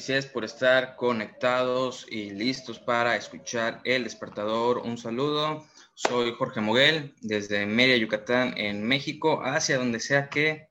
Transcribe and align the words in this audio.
Felicidades 0.00 0.32
por 0.32 0.46
estar 0.46 0.96
conectados 0.96 2.06
y 2.08 2.30
listos 2.30 2.78
para 2.78 3.16
escuchar 3.16 3.82
El 3.84 4.04
Despertador. 4.04 4.78
Un 4.78 4.96
saludo. 4.96 5.66
Soy 5.92 6.32
Jorge 6.38 6.62
Moguel 6.62 7.14
desde 7.20 7.66
Mérida, 7.66 7.98
Yucatán, 7.98 8.54
en 8.56 8.82
México, 8.82 9.42
hacia 9.44 9.76
donde 9.76 10.00
sea 10.00 10.30
que 10.30 10.70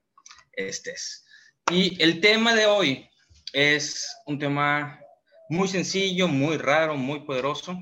estés. 0.52 1.28
Y 1.70 2.02
el 2.02 2.20
tema 2.20 2.56
de 2.56 2.66
hoy 2.66 3.08
es 3.52 4.12
un 4.26 4.40
tema 4.40 4.98
muy 5.48 5.68
sencillo, 5.68 6.26
muy 6.26 6.56
raro, 6.56 6.96
muy 6.96 7.20
poderoso. 7.20 7.78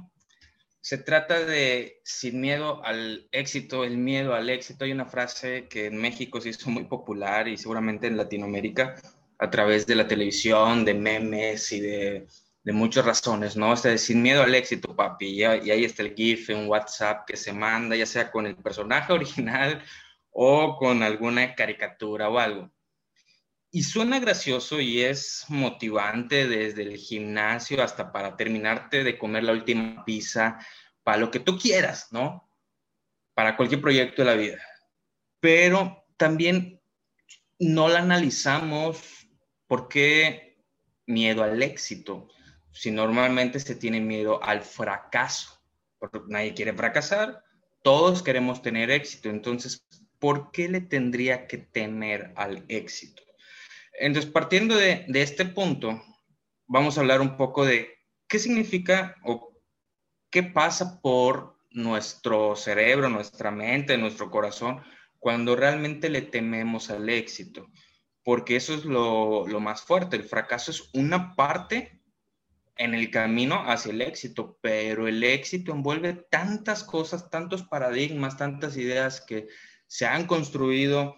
Se 0.82 0.98
trata 0.98 1.40
de 1.46 2.02
sin 2.04 2.42
miedo 2.42 2.84
al 2.84 3.26
éxito, 3.32 3.84
el 3.84 3.96
miedo 3.96 4.34
al 4.34 4.50
éxito. 4.50 4.84
Hay 4.84 4.92
una 4.92 5.06
frase 5.06 5.66
que 5.66 5.86
en 5.86 5.96
México 5.96 6.42
se 6.42 6.50
hizo 6.50 6.68
muy 6.68 6.84
popular 6.84 7.48
y 7.48 7.56
seguramente 7.56 8.06
en 8.06 8.18
Latinoamérica 8.18 8.96
a 9.38 9.50
través 9.50 9.86
de 9.86 9.94
la 9.94 10.08
televisión, 10.08 10.84
de 10.84 10.94
memes 10.94 11.72
y 11.72 11.80
de, 11.80 12.26
de 12.68 12.74
muchas 12.74 13.06
razones, 13.06 13.56
¿no? 13.56 13.70
O 13.70 13.76
sea, 13.76 13.96
sin 13.96 14.20
miedo 14.20 14.42
al 14.42 14.54
éxito, 14.54 14.94
papi. 14.94 15.26
Y, 15.26 15.44
ahí 15.44 15.84
está 15.84 16.02
el 16.02 16.14
GIF 16.14 16.50
en 16.50 16.68
WhatsApp 16.68 17.26
que 17.26 17.34
se 17.34 17.50
manda, 17.50 17.96
ya 17.96 18.04
sea 18.04 18.30
con 18.30 18.46
el 18.46 18.56
personaje 18.56 19.10
original 19.14 19.82
o 20.30 20.76
con 20.76 21.02
alguna 21.02 21.54
caricatura 21.54 22.28
o 22.28 22.38
algo. 22.38 22.70
Y 23.70 23.84
suena 23.84 24.20
gracioso 24.20 24.80
y 24.80 25.00
es 25.00 25.46
motivante 25.48 26.46
desde 26.46 26.82
el 26.82 26.98
gimnasio 26.98 27.82
hasta 27.82 28.12
para 28.12 28.36
terminarte 28.36 29.02
de 29.02 29.16
comer 29.16 29.44
la 29.44 29.52
última 29.52 30.04
pizza, 30.04 30.58
para 31.02 31.16
lo 31.16 31.30
que 31.30 31.40
tú 31.40 31.58
quieras, 31.58 32.08
¿no? 32.10 32.50
Para 33.32 33.56
cualquier 33.56 33.80
proyecto 33.80 34.20
de 34.20 34.26
la 34.26 34.34
vida. 34.34 34.62
Pero 35.40 36.04
también 36.18 36.82
no 37.58 37.88
la 37.88 38.00
analizamos 38.00 39.17
¿Por 39.68 39.88
qué 39.88 40.56
miedo 41.06 41.44
al 41.44 41.62
éxito? 41.62 42.28
Si 42.72 42.90
normalmente 42.90 43.60
se 43.60 43.76
tiene 43.76 44.00
miedo 44.00 44.42
al 44.42 44.62
fracaso, 44.62 45.60
porque 45.98 46.20
nadie 46.26 46.54
quiere 46.54 46.72
fracasar, 46.72 47.44
todos 47.82 48.22
queremos 48.22 48.62
tener 48.62 48.90
éxito, 48.90 49.28
entonces, 49.28 49.86
¿por 50.18 50.50
qué 50.52 50.68
le 50.68 50.80
tendría 50.80 51.46
que 51.46 51.58
temer 51.58 52.32
al 52.34 52.64
éxito? 52.68 53.22
Entonces, 54.00 54.30
partiendo 54.30 54.74
de, 54.74 55.04
de 55.06 55.22
este 55.22 55.44
punto, 55.44 56.02
vamos 56.66 56.96
a 56.96 57.02
hablar 57.02 57.20
un 57.20 57.36
poco 57.36 57.66
de 57.66 57.90
qué 58.26 58.38
significa 58.38 59.16
o 59.22 59.52
qué 60.30 60.42
pasa 60.42 61.00
por 61.02 61.58
nuestro 61.70 62.56
cerebro, 62.56 63.10
nuestra 63.10 63.50
mente, 63.50 63.98
nuestro 63.98 64.30
corazón, 64.30 64.82
cuando 65.18 65.56
realmente 65.56 66.08
le 66.08 66.22
tememos 66.22 66.90
al 66.90 67.08
éxito 67.10 67.68
porque 68.24 68.56
eso 68.56 68.74
es 68.74 68.84
lo, 68.84 69.46
más 69.60 69.82
fuerte. 69.82 70.16
El 70.16 70.24
fracaso 70.24 70.70
es 70.70 70.90
una 70.92 71.34
parte 71.34 72.02
en 72.76 72.94
el 72.94 73.10
camino 73.10 73.62
hacia 73.66 73.92
el 73.92 74.02
éxito, 74.02 74.58
pero 74.60 75.08
el 75.08 75.24
éxito 75.24 75.72
envuelve 75.72 76.14
tantas 76.14 76.84
cosas, 76.84 77.30
tantos 77.30 77.62
paradigmas, 77.62 78.36
tantas 78.36 78.76
ideas 78.76 79.20
que 79.20 79.48
se 79.86 80.06
han 80.06 80.26
construido 80.26 81.16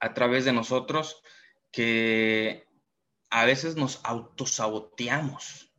a 0.00 0.14
través 0.14 0.44
de 0.44 0.52
nosotros 0.52 1.22
que 1.70 2.66
a 3.30 3.44
veces 3.44 3.76
nos 3.76 4.00
autosaboteamos. 4.04 5.72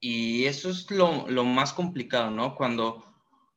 Y 0.00 0.44
eso 0.44 0.70
es 0.70 0.90
lo, 0.90 1.28
lo 1.28 1.44
más 1.44 1.72
complicado, 1.72 2.30
¿no? 2.30 2.54
Cuando 2.54 3.04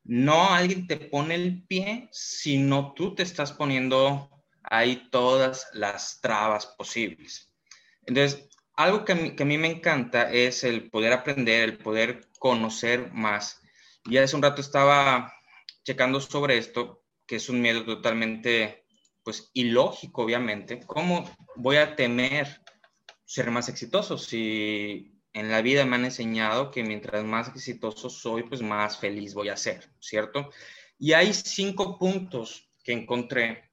no 0.04 0.50
alguien 0.50 0.88
te 0.88 0.98
pone 0.98 1.36
el 1.36 1.64
pie, 1.68 2.10
sino 2.12 2.94
tú 2.94 3.14
te 3.14 3.24
estás 3.24 3.52
poniendo 3.52 4.31
hay 4.64 5.10
todas 5.10 5.68
las 5.74 6.22
trabas 6.22 6.66
posibles. 6.66 7.52
Entonces, 8.06 8.50
algo 8.76 9.06
que 9.06 9.14
a, 9.14 9.46
mí, 9.46 9.58
me 9.58 9.70
encanta 9.70 10.32
es 10.32 10.64
el 10.64 10.90
poder 10.90 11.14
aprender, 11.14 11.64
el 11.64 11.78
poder 11.78 12.28
conocer 12.40 13.12
más. 13.12 13.62
Y 14.06 14.18
hace 14.18 14.36
un 14.36 14.42
rato 14.42 14.62
estaba 14.62 15.34
checando 15.84 16.20
sobre 16.20 16.58
esto, 16.58 17.04
que 17.26 17.36
es 17.38 17.50
un 17.50 17.62
miedo 17.62 17.86
totalmente, 17.86 18.86
pues, 19.24 19.52
ilógico, 19.54 20.24
obviamente. 20.24 20.80
¿Cómo 20.86 21.30
voy 21.56 21.78
a 21.78 21.96
temer 21.96 22.62
ser 23.26 23.52
más 23.52 23.70
exitoso 23.70 24.18
si 24.18 25.22
en 25.34 25.50
la 25.50 25.62
vida 25.62 25.86
me 25.86 25.96
han 25.96 26.06
enseñado 26.06 26.72
que 26.72 26.84
mientras 26.84 27.24
más 27.24 27.50
exitoso 27.50 28.10
soy, 28.10 28.44
pues 28.44 28.62
más 28.62 28.98
feliz 28.98 29.34
voy 29.34 29.50
a 29.50 29.58
ser, 29.58 29.90
¿cierto? 30.00 30.50
Y 31.00 31.14
hay 31.14 31.34
cinco 31.34 31.98
puntos 31.98 32.70
que 32.84 32.92
encontré 32.92 33.71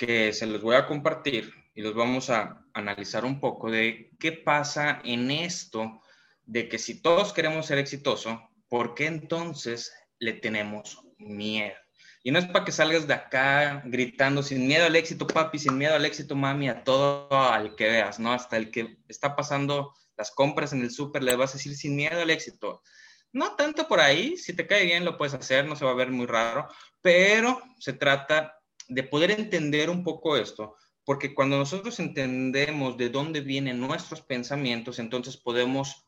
que 0.00 0.32
se 0.32 0.46
los 0.46 0.62
voy 0.62 0.76
a 0.76 0.86
compartir 0.86 1.52
y 1.74 1.82
los 1.82 1.94
vamos 1.94 2.30
a 2.30 2.64
analizar 2.72 3.26
un 3.26 3.38
poco 3.38 3.70
de 3.70 4.10
qué 4.18 4.32
pasa 4.32 5.02
en 5.04 5.30
esto 5.30 6.00
de 6.46 6.70
que 6.70 6.78
si 6.78 7.02
todos 7.02 7.34
queremos 7.34 7.66
ser 7.66 7.76
exitosos, 7.76 8.38
¿por 8.70 8.94
qué 8.94 9.04
entonces 9.04 9.92
le 10.18 10.32
tenemos 10.32 11.04
miedo? 11.18 11.74
Y 12.22 12.30
no 12.30 12.38
es 12.38 12.46
para 12.46 12.64
que 12.64 12.72
salgas 12.72 13.06
de 13.06 13.12
acá 13.12 13.82
gritando 13.84 14.42
sin 14.42 14.66
miedo 14.66 14.86
al 14.86 14.96
éxito, 14.96 15.26
papi, 15.26 15.58
sin 15.58 15.76
miedo 15.76 15.94
al 15.94 16.06
éxito, 16.06 16.34
mami, 16.34 16.70
a 16.70 16.82
todo 16.82 17.30
al 17.30 17.76
que 17.76 17.84
veas, 17.84 18.18
¿no? 18.18 18.32
Hasta 18.32 18.56
el 18.56 18.70
que 18.70 18.96
está 19.06 19.36
pasando 19.36 19.92
las 20.16 20.30
compras 20.30 20.72
en 20.72 20.80
el 20.80 20.90
súper, 20.90 21.22
le 21.22 21.36
vas 21.36 21.50
a 21.50 21.58
decir 21.58 21.76
sin 21.76 21.94
miedo 21.94 22.22
al 22.22 22.30
éxito. 22.30 22.82
No 23.34 23.54
tanto 23.54 23.86
por 23.86 24.00
ahí, 24.00 24.38
si 24.38 24.56
te 24.56 24.66
cae 24.66 24.86
bien 24.86 25.04
lo 25.04 25.18
puedes 25.18 25.34
hacer, 25.34 25.66
no 25.66 25.76
se 25.76 25.84
va 25.84 25.90
a 25.90 25.94
ver 25.94 26.10
muy 26.10 26.24
raro, 26.24 26.68
pero 27.02 27.60
se 27.78 27.92
trata 27.92 28.59
de 28.90 29.04
poder 29.04 29.30
entender 29.30 29.88
un 29.88 30.02
poco 30.02 30.36
esto, 30.36 30.76
porque 31.04 31.32
cuando 31.32 31.56
nosotros 31.56 31.98
entendemos 32.00 32.98
de 32.98 33.08
dónde 33.08 33.40
vienen 33.40 33.80
nuestros 33.80 34.20
pensamientos, 34.20 34.98
entonces 34.98 35.36
podemos 35.36 36.06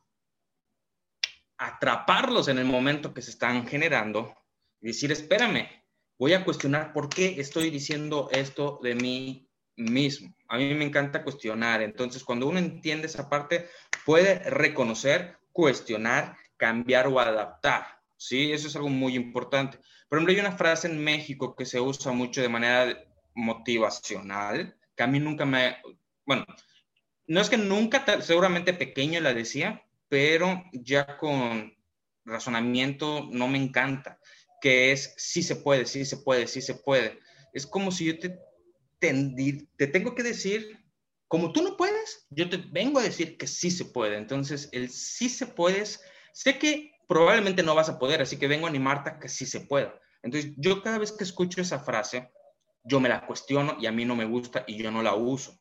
atraparlos 1.57 2.49
en 2.49 2.59
el 2.59 2.65
momento 2.65 3.15
que 3.15 3.23
se 3.23 3.31
están 3.31 3.67
generando 3.69 4.35
y 4.81 4.89
decir, 4.89 5.13
espérame, 5.13 5.69
voy 6.19 6.35
a 6.35 6.45
cuestionar 6.45 6.93
por 6.93 7.09
qué 7.09 7.41
estoy 7.41 7.71
diciendo 7.71 8.29
esto 8.33 8.81
de 8.83 8.97
mí 8.97 9.49
mismo. 9.77 10.35
A 10.49 10.59
mí 10.59 10.75
me 10.75 10.85
encanta 10.85 11.23
cuestionar, 11.23 11.83
entonces 11.83 12.25
cuando 12.25 12.49
uno 12.49 12.59
entiende 12.59 13.07
esa 13.07 13.29
parte, 13.29 13.69
puede 14.05 14.41
reconocer, 14.51 15.39
cuestionar, 15.53 16.37
cambiar 16.57 17.07
o 17.07 17.21
adaptar. 17.21 18.02
Sí, 18.25 18.53
eso 18.53 18.69
es 18.69 18.77
algo 18.77 18.89
muy 18.89 19.17
importante. 19.17 19.79
Por 20.09 20.17
ejemplo, 20.17 20.33
hay 20.33 20.39
una 20.39 20.57
frase 20.57 20.87
en 20.87 21.03
México 21.03 21.57
que 21.57 21.67
se 21.67 21.81
usa 21.81 22.13
mucho 22.13 22.41
de 22.41 22.49
manera 22.49 23.05
motivacional, 23.35 24.77
que 24.95 25.03
a 25.03 25.09
mí 25.09 25.19
nunca 25.19 25.45
me, 25.45 25.79
bueno, 26.25 26.47
no 27.27 27.41
es 27.41 27.51
que 27.51 27.57
nunca, 27.57 28.05
seguramente 28.23 28.75
pequeño 28.75 29.21
la 29.21 29.35
decía, 29.35 29.83
pero 30.09 30.63
ya 30.73 31.17
con 31.17 31.77
razonamiento 32.25 33.29
no 33.33 33.49
me 33.49 33.59
encanta, 33.59 34.21
que 34.61 34.93
es 34.93 35.15
sí 35.17 35.43
se 35.43 35.57
puede, 35.57 35.85
sí 35.87 36.05
se 36.05 36.19
puede, 36.19 36.47
sí 36.47 36.63
se 36.63 36.77
puede. 36.77 37.19
Es 37.53 37.67
como 37.67 37.91
si 37.91 38.05
yo 38.05 38.21
te, 38.21 38.39
te 39.01 39.87
tengo 39.89 40.15
que 40.15 40.23
decir, 40.23 40.79
como 41.27 41.53
tú 41.53 41.61
no 41.61 41.77
puedes, 41.77 42.25
yo 42.31 42.49
te 42.49 42.59
vengo 42.59 43.01
a 43.01 43.03
decir 43.03 43.37
que 43.37 43.49
sí 43.49 43.73
se 43.73 43.87
puede. 43.87 44.17
Entonces, 44.17 44.69
el 44.71 44.91
sí 44.91 45.29
se 45.29 45.47
puede, 45.49 45.83
sé 46.33 46.59
que 46.61 46.92
probablemente 47.09 47.63
no 47.63 47.75
vas 47.75 47.89
a 47.89 47.99
poder, 47.99 48.23
así 48.23 48.39
que 48.39 48.49
vengo 48.49 48.67
a 48.67 48.71
animarte 48.71 49.19
que 49.21 49.29
sí 49.29 49.47
se 49.47 49.61
pueda. 49.61 49.95
Entonces, 50.23 50.53
yo 50.57 50.83
cada 50.83 50.99
vez 50.99 51.13
que 51.13 51.25
escucho 51.25 51.61
esa 51.61 51.81
frase, 51.81 52.31
yo 52.85 53.01
me 53.01 53.09
la 53.09 53.27
cuestiono 53.27 53.77
y 53.81 53.87
a 53.87 53.93
mí 53.93 54.05
no 54.05 54.17
me 54.17 54.25
gusta 54.25 54.65
y 54.67 54.77
yo 54.77 54.91
no 54.91 55.03
la 55.03 55.15
uso. 55.15 55.59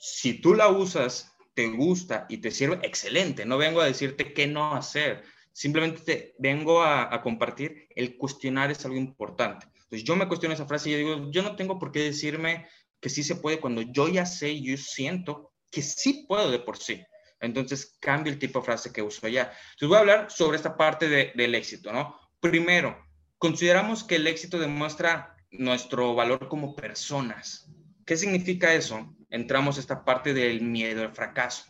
Si 0.00 0.40
tú 0.40 0.54
la 0.54 0.68
usas, 0.68 1.32
te 1.54 1.68
gusta 1.68 2.26
y 2.28 2.38
te 2.38 2.50
sirve, 2.50 2.80
excelente. 2.82 3.44
No 3.44 3.58
vengo 3.58 3.80
a 3.80 3.86
decirte 3.86 4.32
qué 4.32 4.46
no 4.46 4.74
hacer. 4.74 5.22
Simplemente 5.52 6.00
te 6.02 6.34
vengo 6.38 6.82
a, 6.82 7.14
a 7.14 7.22
compartir. 7.22 7.88
El 7.94 8.16
cuestionar 8.16 8.70
es 8.70 8.84
algo 8.84 8.96
importante. 8.96 9.66
Entonces, 9.74 10.04
yo 10.04 10.16
me 10.16 10.26
cuestiono 10.26 10.54
esa 10.54 10.66
frase 10.66 10.88
y 10.88 10.92
yo 10.92 10.98
digo, 10.98 11.30
yo 11.30 11.42
no 11.42 11.56
tengo 11.56 11.78
por 11.78 11.92
qué 11.92 12.00
decirme 12.00 12.66
que 13.00 13.10
sí 13.10 13.22
se 13.22 13.36
puede 13.36 13.60
cuando 13.60 13.82
yo 13.82 14.08
ya 14.08 14.24
sé 14.24 14.50
y 14.50 14.64
yo 14.64 14.76
siento 14.76 15.52
que 15.70 15.82
sí 15.82 16.24
puedo 16.28 16.50
de 16.50 16.60
por 16.60 16.78
sí. 16.78 17.04
Entonces, 17.42 17.96
cambio 18.00 18.32
el 18.32 18.38
tipo 18.38 18.60
de 18.60 18.64
frase 18.64 18.92
que 18.92 19.02
uso 19.02 19.26
allá. 19.26 19.52
Entonces, 19.72 19.88
voy 19.88 19.96
a 19.96 20.00
hablar 20.00 20.30
sobre 20.30 20.56
esta 20.56 20.76
parte 20.76 21.08
del 21.08 21.54
éxito, 21.54 21.92
¿no? 21.92 22.18
Primero, 22.40 22.96
consideramos 23.36 24.04
que 24.04 24.16
el 24.16 24.26
éxito 24.26 24.58
demuestra 24.58 25.36
nuestro 25.50 26.14
valor 26.14 26.48
como 26.48 26.74
personas. 26.74 27.68
¿Qué 28.06 28.16
significa 28.16 28.72
eso? 28.72 29.14
Entramos 29.28 29.76
a 29.76 29.80
esta 29.80 30.04
parte 30.04 30.32
del 30.32 30.62
miedo 30.62 31.02
al 31.02 31.12
fracaso. 31.12 31.64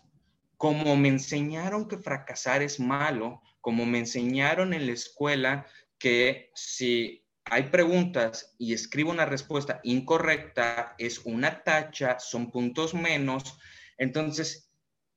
Como 0.56 0.94
me 0.96 1.08
enseñaron 1.08 1.88
que 1.88 1.98
fracasar 1.98 2.62
es 2.62 2.78
malo, 2.78 3.42
como 3.60 3.86
me 3.86 3.98
enseñaron 3.98 4.74
en 4.74 4.86
la 4.86 4.92
escuela 4.92 5.66
que 5.98 6.50
si 6.54 7.24
hay 7.44 7.64
preguntas 7.64 8.54
y 8.58 8.72
escribo 8.72 9.10
una 9.10 9.26
respuesta 9.26 9.80
incorrecta, 9.82 10.94
es 10.98 11.20
una 11.24 11.62
tacha, 11.62 12.18
son 12.18 12.50
puntos 12.50 12.94
menos. 12.94 13.58
Entonces, 13.98 14.71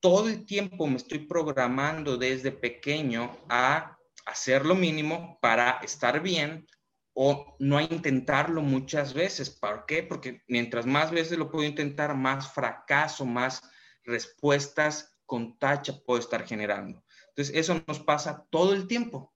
todo 0.05 0.29
el 0.29 0.45
tiempo 0.45 0.85
me 0.85 0.97
estoy 0.97 1.17
programando 1.17 2.15
desde 2.15 2.51
pequeño 2.51 3.35
a 3.49 3.97
hacer 4.27 4.63
lo 4.63 4.75
mínimo 4.75 5.39
para 5.41 5.79
estar 5.81 6.21
bien 6.21 6.67
o 7.15 7.55
no 7.57 7.79
a 7.79 7.81
intentarlo 7.81 8.61
muchas 8.61 9.15
veces. 9.15 9.49
¿Por 9.49 9.87
qué? 9.87 10.03
Porque 10.03 10.43
mientras 10.47 10.85
más 10.85 11.09
veces 11.09 11.39
lo 11.39 11.49
puedo 11.49 11.65
intentar, 11.67 12.13
más 12.13 12.53
fracaso, 12.53 13.25
más 13.25 13.63
respuestas 14.03 15.17
con 15.25 15.57
tacha 15.57 15.99
puedo 16.05 16.19
estar 16.19 16.45
generando. 16.45 17.03
Entonces, 17.29 17.55
eso 17.55 17.83
nos 17.87 17.99
pasa 17.99 18.45
todo 18.51 18.75
el 18.75 18.85
tiempo. 18.85 19.33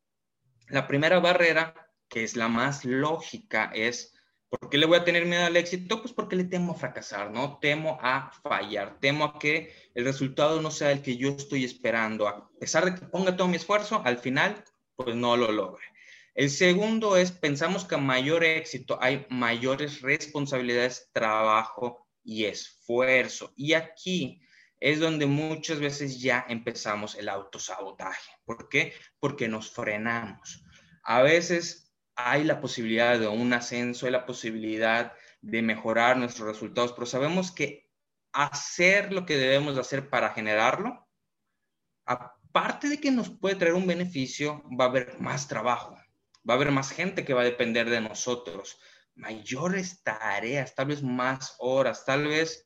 La 0.68 0.86
primera 0.86 1.20
barrera, 1.20 1.74
que 2.08 2.24
es 2.24 2.36
la 2.36 2.48
más 2.48 2.86
lógica, 2.86 3.72
es 3.74 4.14
¿Por 4.50 4.70
qué 4.70 4.80
le 4.80 4.88
voy 4.88 4.98
a 4.98 5.04
tener 5.04 5.26
miedo 5.26 5.46
al 5.46 5.58
éxito? 5.58 6.02
Pues 6.02 6.12
porque 6.12 6.36
le 6.36 6.44
temo 6.44 6.74
a 6.74 6.76
fracasar, 6.76 7.30
¿no? 7.30 7.60
Temo 7.60 8.00
a 8.02 8.32
fallar, 8.42 9.00
temo 9.00 9.26
a 9.26 9.40
que 9.40 9.74
el 9.94 10.06
resultado 10.06 10.60
no 10.60 10.72
sea 10.72 10.92
el 10.92 11.04
que 11.04 11.18
yo 11.18 11.30
estoy 11.30 11.64
esperando. 11.64 12.28
A 12.28 12.50
pesar 12.60 12.86
de 12.86 13.00
que 13.00 13.06
ponga 13.06 13.38
todo 13.38 13.48
mi 13.48 13.58
esfuerzo, 13.58 14.02
al 14.04 14.18
final, 14.18 14.64
pues 14.96 15.16
no 15.16 15.38
lo 15.38 15.52
logre. 15.52 15.84
El 16.34 16.50
segundo 16.50 17.16
es, 17.18 17.32
pensamos 17.32 17.86
que 17.86 17.96
a 17.96 18.00
mayor 18.00 18.44
éxito 18.44 18.98
hay 19.02 19.28
mayores 19.30 20.02
responsabilidades, 20.02 21.10
trabajo 21.12 22.08
y 22.24 22.46
esfuerzo. 22.46 23.54
Y 23.56 23.74
aquí 23.74 24.42
es 24.80 25.00
donde 25.00 25.26
muchas 25.26 25.80
veces 25.80 26.22
ya 26.22 26.46
empezamos 26.48 27.16
el 27.16 27.30
autosabotaje. 27.30 28.32
¿Por 28.46 28.70
qué? 28.70 28.94
Porque 29.20 29.48
nos 29.48 29.70
frenamos. 29.72 30.64
A 31.04 31.22
veces 31.22 31.89
hay 32.26 32.44
la 32.44 32.60
posibilidad 32.60 33.18
de 33.18 33.28
un 33.28 33.54
ascenso, 33.54 34.06
hay 34.06 34.12
la 34.12 34.26
posibilidad 34.26 35.14
de 35.42 35.62
mejorar 35.62 36.18
nuestros 36.18 36.48
resultados, 36.48 36.92
pero 36.92 37.06
sabemos 37.06 37.52
que 37.52 37.90
hacer 38.34 39.14
lo 39.14 39.26
que 39.26 39.38
debemos 39.38 39.76
de 39.76 39.82
hacer 39.82 40.10
para 40.10 40.32
generarlo, 40.32 41.08
aparte 42.06 42.90
de 42.90 43.00
que 43.00 43.12
nos 43.12 43.30
puede 43.30 43.56
traer 43.56 43.74
un 43.74 43.88
beneficio, 43.88 44.64
va 44.80 44.86
a 44.86 44.88
haber 44.90 45.20
más 45.20 45.48
trabajo, 45.48 45.96
va 46.48 46.54
a 46.54 46.58
haber 46.58 46.72
más 46.72 46.92
gente 46.92 47.24
que 47.24 47.34
va 47.34 47.42
a 47.42 47.46
depender 47.46 47.90
de 47.90 48.02
nosotros, 48.02 48.78
mayores 49.16 50.04
tareas, 50.04 50.76
tal 50.76 50.88
vez 50.88 51.02
más 51.02 51.56
horas, 51.60 52.06
tal 52.06 52.28
vez 52.28 52.66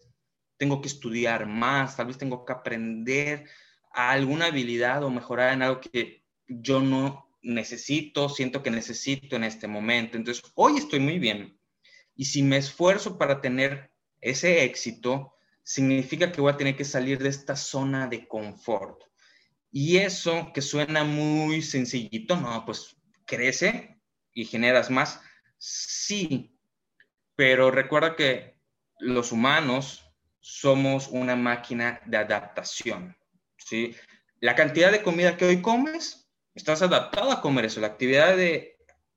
tengo 0.57 0.81
que 0.81 0.87
estudiar 0.87 1.45
más, 1.45 1.95
tal 1.95 2.07
vez 2.07 2.17
tengo 2.17 2.43
que 2.43 2.53
aprender 2.53 3.47
alguna 3.91 4.47
habilidad 4.47 5.03
o 5.03 5.09
mejorar 5.09 5.53
en 5.53 5.61
algo 5.61 5.79
que 5.79 6.25
yo 6.47 6.81
no 6.81 7.32
necesito, 7.43 8.29
siento 8.29 8.63
que 8.63 8.71
necesito 8.71 9.35
en 9.35 9.43
este 9.43 9.67
momento. 9.67 10.17
Entonces, 10.17 10.43
hoy 10.55 10.77
estoy 10.77 10.99
muy 10.99 11.19
bien. 11.19 11.59
Y 12.15 12.25
si 12.25 12.41
me 12.41 12.57
esfuerzo 12.57 13.17
para 13.17 13.41
tener 13.41 13.91
ese 14.21 14.63
éxito, 14.63 15.33
significa 15.63 16.31
que 16.31 16.41
voy 16.41 16.51
a 16.51 16.57
tener 16.57 16.75
que 16.75 16.85
salir 16.85 17.19
de 17.19 17.29
esta 17.29 17.55
zona 17.55 18.07
de 18.07 18.27
confort. 18.27 19.03
Y 19.71 19.97
eso 19.97 20.51
que 20.53 20.61
suena 20.61 21.03
muy 21.03 21.61
sencillito, 21.61 22.35
no, 22.35 22.65
pues 22.65 22.95
crece 23.25 23.99
y 24.33 24.45
generas 24.45 24.89
más. 24.89 25.19
Sí, 25.57 26.57
pero 27.35 27.71
recuerda 27.71 28.15
que 28.15 28.59
los 28.99 29.31
humanos 29.31 30.03
somos 30.39 31.07
una 31.07 31.35
máquina 31.35 32.01
de 32.05 32.17
adaptación. 32.17 33.17
¿sí? 33.57 33.95
La 34.39 34.55
cantidad 34.55 34.91
de 34.91 35.01
comida 35.01 35.37
que 35.37 35.45
hoy 35.45 35.61
comes 35.61 36.22
estás 36.55 36.81
adaptado 36.81 37.31
a 37.31 37.41
comer 37.41 37.65
eso. 37.65 37.79
La 37.81 37.87
actividad 37.87 38.37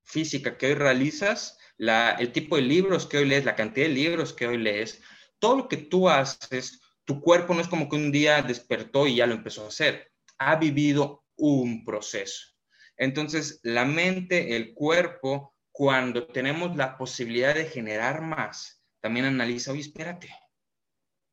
física 0.05 0.56
que 0.56 0.67
hoy 0.67 0.75
realizas, 0.75 1.59
el 1.79 2.33
tipo 2.33 2.56
de 2.56 2.62
libros 2.62 3.06
que 3.06 3.19
hoy 3.19 3.27
lees, 3.27 3.44
la 3.44 3.56
cantidad 3.56 3.87
de 3.87 3.93
libros 3.93 4.33
que 4.33 4.47
hoy 4.47 4.59
lees, 4.59 5.03
todo 5.38 5.56
lo 5.56 5.69
que 5.69 5.77
tú 5.77 6.09
haces, 6.09 6.81
tu 7.05 7.21
cuerpo 7.21 7.55
no 7.55 7.61
es 7.61 7.69
como 7.69 7.88
que 7.88 7.97
un 7.97 8.11
día 8.11 8.43
despertó 8.43 9.06
y 9.06 9.17
ya 9.17 9.27
lo 9.27 9.35
empezó 9.35 9.65
a 9.65 9.69
hacer. 9.69 10.12
Ha 10.38 10.56
vivido 10.56 11.25
un 11.37 11.85
proceso. 11.85 12.55
Entonces, 12.97 13.61
la 13.62 13.85
mente, 13.85 14.56
el 14.56 14.73
cuerpo, 14.73 15.55
cuando 15.71 16.27
tenemos 16.27 16.75
la 16.77 16.97
posibilidad 16.97 17.55
de 17.55 17.67
generar 17.67 18.23
más, 18.23 18.83
también 19.00 19.27
analiza, 19.27 19.73
oye, 19.73 19.83
espérate, 19.83 20.35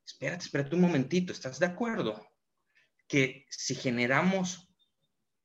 espérate, 0.05 0.43
espérate 0.43 0.75
un 0.75 0.81
momentito, 0.81 1.31
¿estás 1.31 1.59
de 1.59 1.65
acuerdo? 1.65 2.29
Que 3.07 3.45
si 3.49 3.75
generamos 3.75 4.69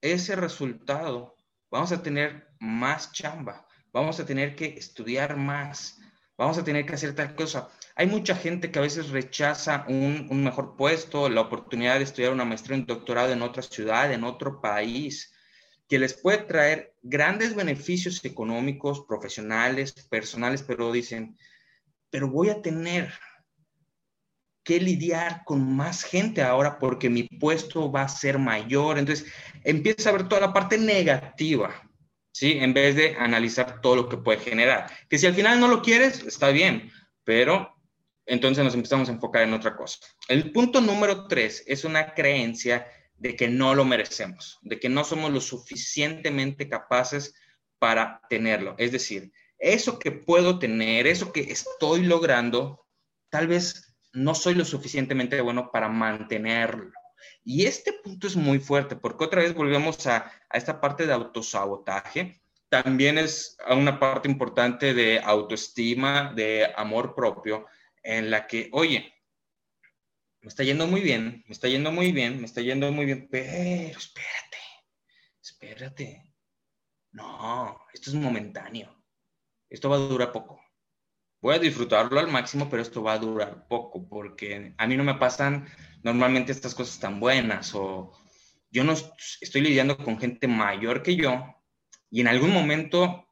ese 0.00 0.36
resultado, 0.36 1.36
vamos 1.70 1.92
a 1.92 2.02
tener 2.02 2.48
más 2.60 3.12
chamba, 3.12 3.66
vamos 3.92 4.20
a 4.20 4.26
tener 4.26 4.54
que 4.54 4.66
estudiar 4.66 5.36
más, 5.36 5.98
vamos 6.36 6.58
a 6.58 6.64
tener 6.64 6.86
que 6.86 6.94
hacer 6.94 7.14
tal 7.14 7.34
cosa. 7.34 7.68
Hay 7.96 8.06
mucha 8.06 8.36
gente 8.36 8.70
que 8.70 8.78
a 8.78 8.82
veces 8.82 9.10
rechaza 9.10 9.84
un, 9.88 10.28
mejor 10.44 10.76
puesto, 10.76 11.28
la 11.28 11.40
oportunidad 11.40 11.98
de 11.98 12.04
estudiar 12.04 12.32
una 12.32 12.44
maestría, 12.44 12.76
un 12.76 12.86
doctorado 12.86 13.32
en 13.32 13.42
otra 13.42 13.62
ciudad, 13.62 14.12
en 14.12 14.24
otro 14.24 14.60
país, 14.60 15.34
que 15.88 15.98
les 15.98 16.14
puede 16.14 16.38
traer 16.38 16.94
grandes 17.02 17.54
beneficios 17.54 18.24
económicos, 18.24 19.04
profesionales, 19.06 19.92
personales, 20.08 20.62
pero 20.62 20.92
dicen, 20.92 21.36
pero 22.10 22.28
voy 22.28 22.50
a 22.50 22.62
tener 22.62 23.12
que 24.68 24.78
lidiar 24.78 25.44
con 25.46 25.74
más 25.74 26.02
gente 26.02 26.42
ahora 26.42 26.78
porque 26.78 27.08
mi 27.08 27.22
puesto 27.22 27.90
va 27.90 28.02
a 28.02 28.08
ser 28.08 28.38
mayor. 28.38 28.98
Entonces, 28.98 29.26
empieza 29.64 30.10
a 30.10 30.12
ver 30.12 30.28
toda 30.28 30.42
la 30.42 30.52
parte 30.52 30.76
negativa, 30.76 31.90
¿sí? 32.32 32.58
En 32.60 32.74
vez 32.74 32.94
de 32.94 33.16
analizar 33.18 33.80
todo 33.80 33.96
lo 33.96 34.08
que 34.10 34.18
puede 34.18 34.40
generar. 34.40 34.90
Que 35.08 35.16
si 35.16 35.26
al 35.26 35.32
final 35.32 35.58
no 35.58 35.68
lo 35.68 35.80
quieres, 35.80 36.22
está 36.22 36.50
bien, 36.50 36.92
pero 37.24 37.80
entonces 38.26 38.62
nos 38.62 38.74
empezamos 38.74 39.08
a 39.08 39.12
enfocar 39.12 39.44
en 39.44 39.54
otra 39.54 39.74
cosa. 39.74 40.00
El 40.28 40.52
punto 40.52 40.82
número 40.82 41.26
tres 41.28 41.64
es 41.66 41.84
una 41.86 42.12
creencia 42.12 42.86
de 43.16 43.36
que 43.36 43.48
no 43.48 43.74
lo 43.74 43.86
merecemos, 43.86 44.58
de 44.60 44.78
que 44.78 44.90
no 44.90 45.02
somos 45.02 45.32
lo 45.32 45.40
suficientemente 45.40 46.68
capaces 46.68 47.34
para 47.78 48.20
tenerlo. 48.28 48.74
Es 48.76 48.92
decir, 48.92 49.32
eso 49.58 49.98
que 49.98 50.12
puedo 50.12 50.58
tener, 50.58 51.06
eso 51.06 51.32
que 51.32 51.40
estoy 51.40 52.04
logrando, 52.04 52.86
tal 53.30 53.46
vez 53.46 53.87
no 54.18 54.34
soy 54.34 54.54
lo 54.54 54.64
suficientemente 54.64 55.40
bueno 55.40 55.70
para 55.70 55.88
mantenerlo. 55.88 56.92
Y 57.44 57.66
este 57.66 57.92
punto 57.92 58.26
es 58.26 58.36
muy 58.36 58.58
fuerte, 58.58 58.96
porque 58.96 59.24
otra 59.24 59.42
vez 59.42 59.54
volvemos 59.54 60.06
a, 60.06 60.30
esta 60.52 60.80
parte 60.80 61.06
de 61.06 61.12
autosabotaje. 61.12 62.42
También 62.68 63.16
es 63.16 63.56
una 63.70 63.98
parte 63.98 64.28
importante 64.28 64.92
de 64.92 65.20
autoestima, 65.20 66.32
de 66.34 66.70
amor 66.76 67.14
propio, 67.14 67.66
en 68.02 68.30
la 68.30 68.46
que, 68.46 68.68
oye, 68.72 69.14
me 70.40 70.48
está 70.48 70.62
yendo 70.62 70.86
muy 70.86 71.00
bien, 71.00 71.44
me 71.46 71.52
está 71.52 71.68
yendo 71.68 71.90
muy 71.90 72.12
bien, 72.12 72.40
me 72.40 72.46
está 72.46 72.60
yendo 72.60 72.90
muy 72.92 73.06
bien, 73.06 73.28
pero 73.30 73.98
espérate, 73.98 74.58
espérate. 75.42 76.34
No, 77.12 77.80
esto 77.92 78.10
es 78.10 78.16
momentáneo. 78.16 78.94
Esto 79.70 79.88
va 79.88 79.96
a 79.96 80.00
durar 80.00 80.32
poco 80.32 80.60
voy 81.40 81.54
a 81.54 81.58
disfrutarlo 81.58 82.18
al 82.18 82.28
máximo, 82.28 82.68
pero 82.68 82.82
esto 82.82 83.02
va 83.02 83.14
a 83.14 83.18
durar 83.18 83.66
poco, 83.68 84.08
porque 84.08 84.74
a 84.76 84.86
mí 84.86 84.96
no 84.96 85.04
me 85.04 85.14
pasan 85.14 85.66
normalmente 86.02 86.52
estas 86.52 86.74
cosas 86.74 86.98
tan 86.98 87.20
buenas, 87.20 87.74
o 87.74 88.12
yo 88.70 88.84
no 88.84 88.94
estoy 89.40 89.60
lidiando 89.60 89.96
con 89.96 90.18
gente 90.18 90.48
mayor 90.48 91.02
que 91.02 91.16
yo, 91.16 91.54
y 92.10 92.20
en 92.20 92.28
algún 92.28 92.52
momento 92.52 93.26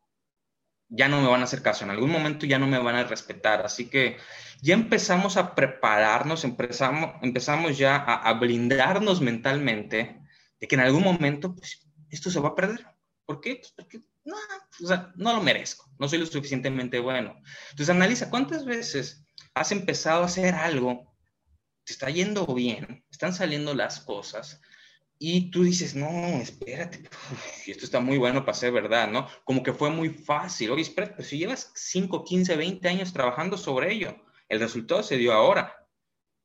ya 0.89 1.09
no 1.09 1.21
me 1.21 1.29
van 1.29 1.41
a 1.41 1.45
hacer 1.45 1.63
caso, 1.63 1.85
en 1.85 1.91
algún 1.91 2.11
momento 2.11 2.47
ya 2.47 2.59
no 2.59 2.67
me 2.67 2.79
van 2.79 2.97
a 2.97 3.05
respetar, 3.05 3.65
así 3.65 3.89
que 3.89 4.19
ya 4.63 4.75
empezamos 4.75 5.37
a 5.37 5.55
prepararnos, 5.55 6.45
empezamos, 6.45 7.17
empezamos 7.23 7.77
ya 7.77 7.97
a, 7.97 8.33
blindarnos 8.35 9.21
mentalmente 9.21 10.21
de 10.61 10.69
que 10.69 10.75
en 10.75 10.81
algún 10.81 11.03
momento 11.03 11.55
pues, 11.55 11.87
esto 12.11 12.31
se 12.31 12.41
va 12.41 12.51
a 12.51 12.55
perder. 12.55 12.87
¿Por 13.27 13.41
qué? 13.41 13.57
Pues 13.57 13.73
porque 13.77 14.01
no, 14.27 14.37
o 14.83 14.87
sea, 14.87 15.13
no 15.17 15.35
lo 15.35 15.43
merezco, 15.43 15.91
no 15.99 16.09
soy 16.09 16.19
lo 16.19 16.27
suficientemente 16.27 16.99
bueno. 16.99 17.41
Entonces 17.71 17.89
analiza 17.89 18.29
cuántas 18.29 18.65
veces 18.65 19.25
has 19.55 19.73
empezado 19.73 20.23
a 20.23 20.27
hacer 20.27 20.55
algo, 20.55 21.15
te 21.85 21.93
está 21.93 22.11
yendo 22.11 22.47
bien, 22.47 23.05
están 23.11 23.33
saliendo 23.33 23.73
las 23.75 24.01
cosas, 24.01 24.61
y 25.19 25.51
tú 25.51 25.63
dices, 25.65 25.95
no, 25.95 26.09
espérate, 26.41 27.09
esto 27.67 27.85
está 27.85 28.01
muy 28.01 28.19
bueno 28.19 28.45
para 28.45 28.59
ser 28.59 28.73
verdad, 28.73 29.09
¿no? 29.09 29.29
Como 29.45 29.63
que 29.63 29.73
fue 29.73 29.91
muy 29.91 30.11
fácil. 30.11 30.71
Oye, 30.71 30.83
espérate, 30.83 31.15
pues 31.15 31.29
si 31.29 31.39
llevas 31.39 31.73
5, 31.75 32.25
15, 32.25 32.57
20 32.57 32.89
años 32.89 33.13
trabajando 33.13 33.57
sobre 33.57 33.93
ello, 33.93 34.17
el 34.49 34.61
resultado 34.61 35.03
se 35.03 35.17
dio 35.17 35.33
ahora, 35.33 35.89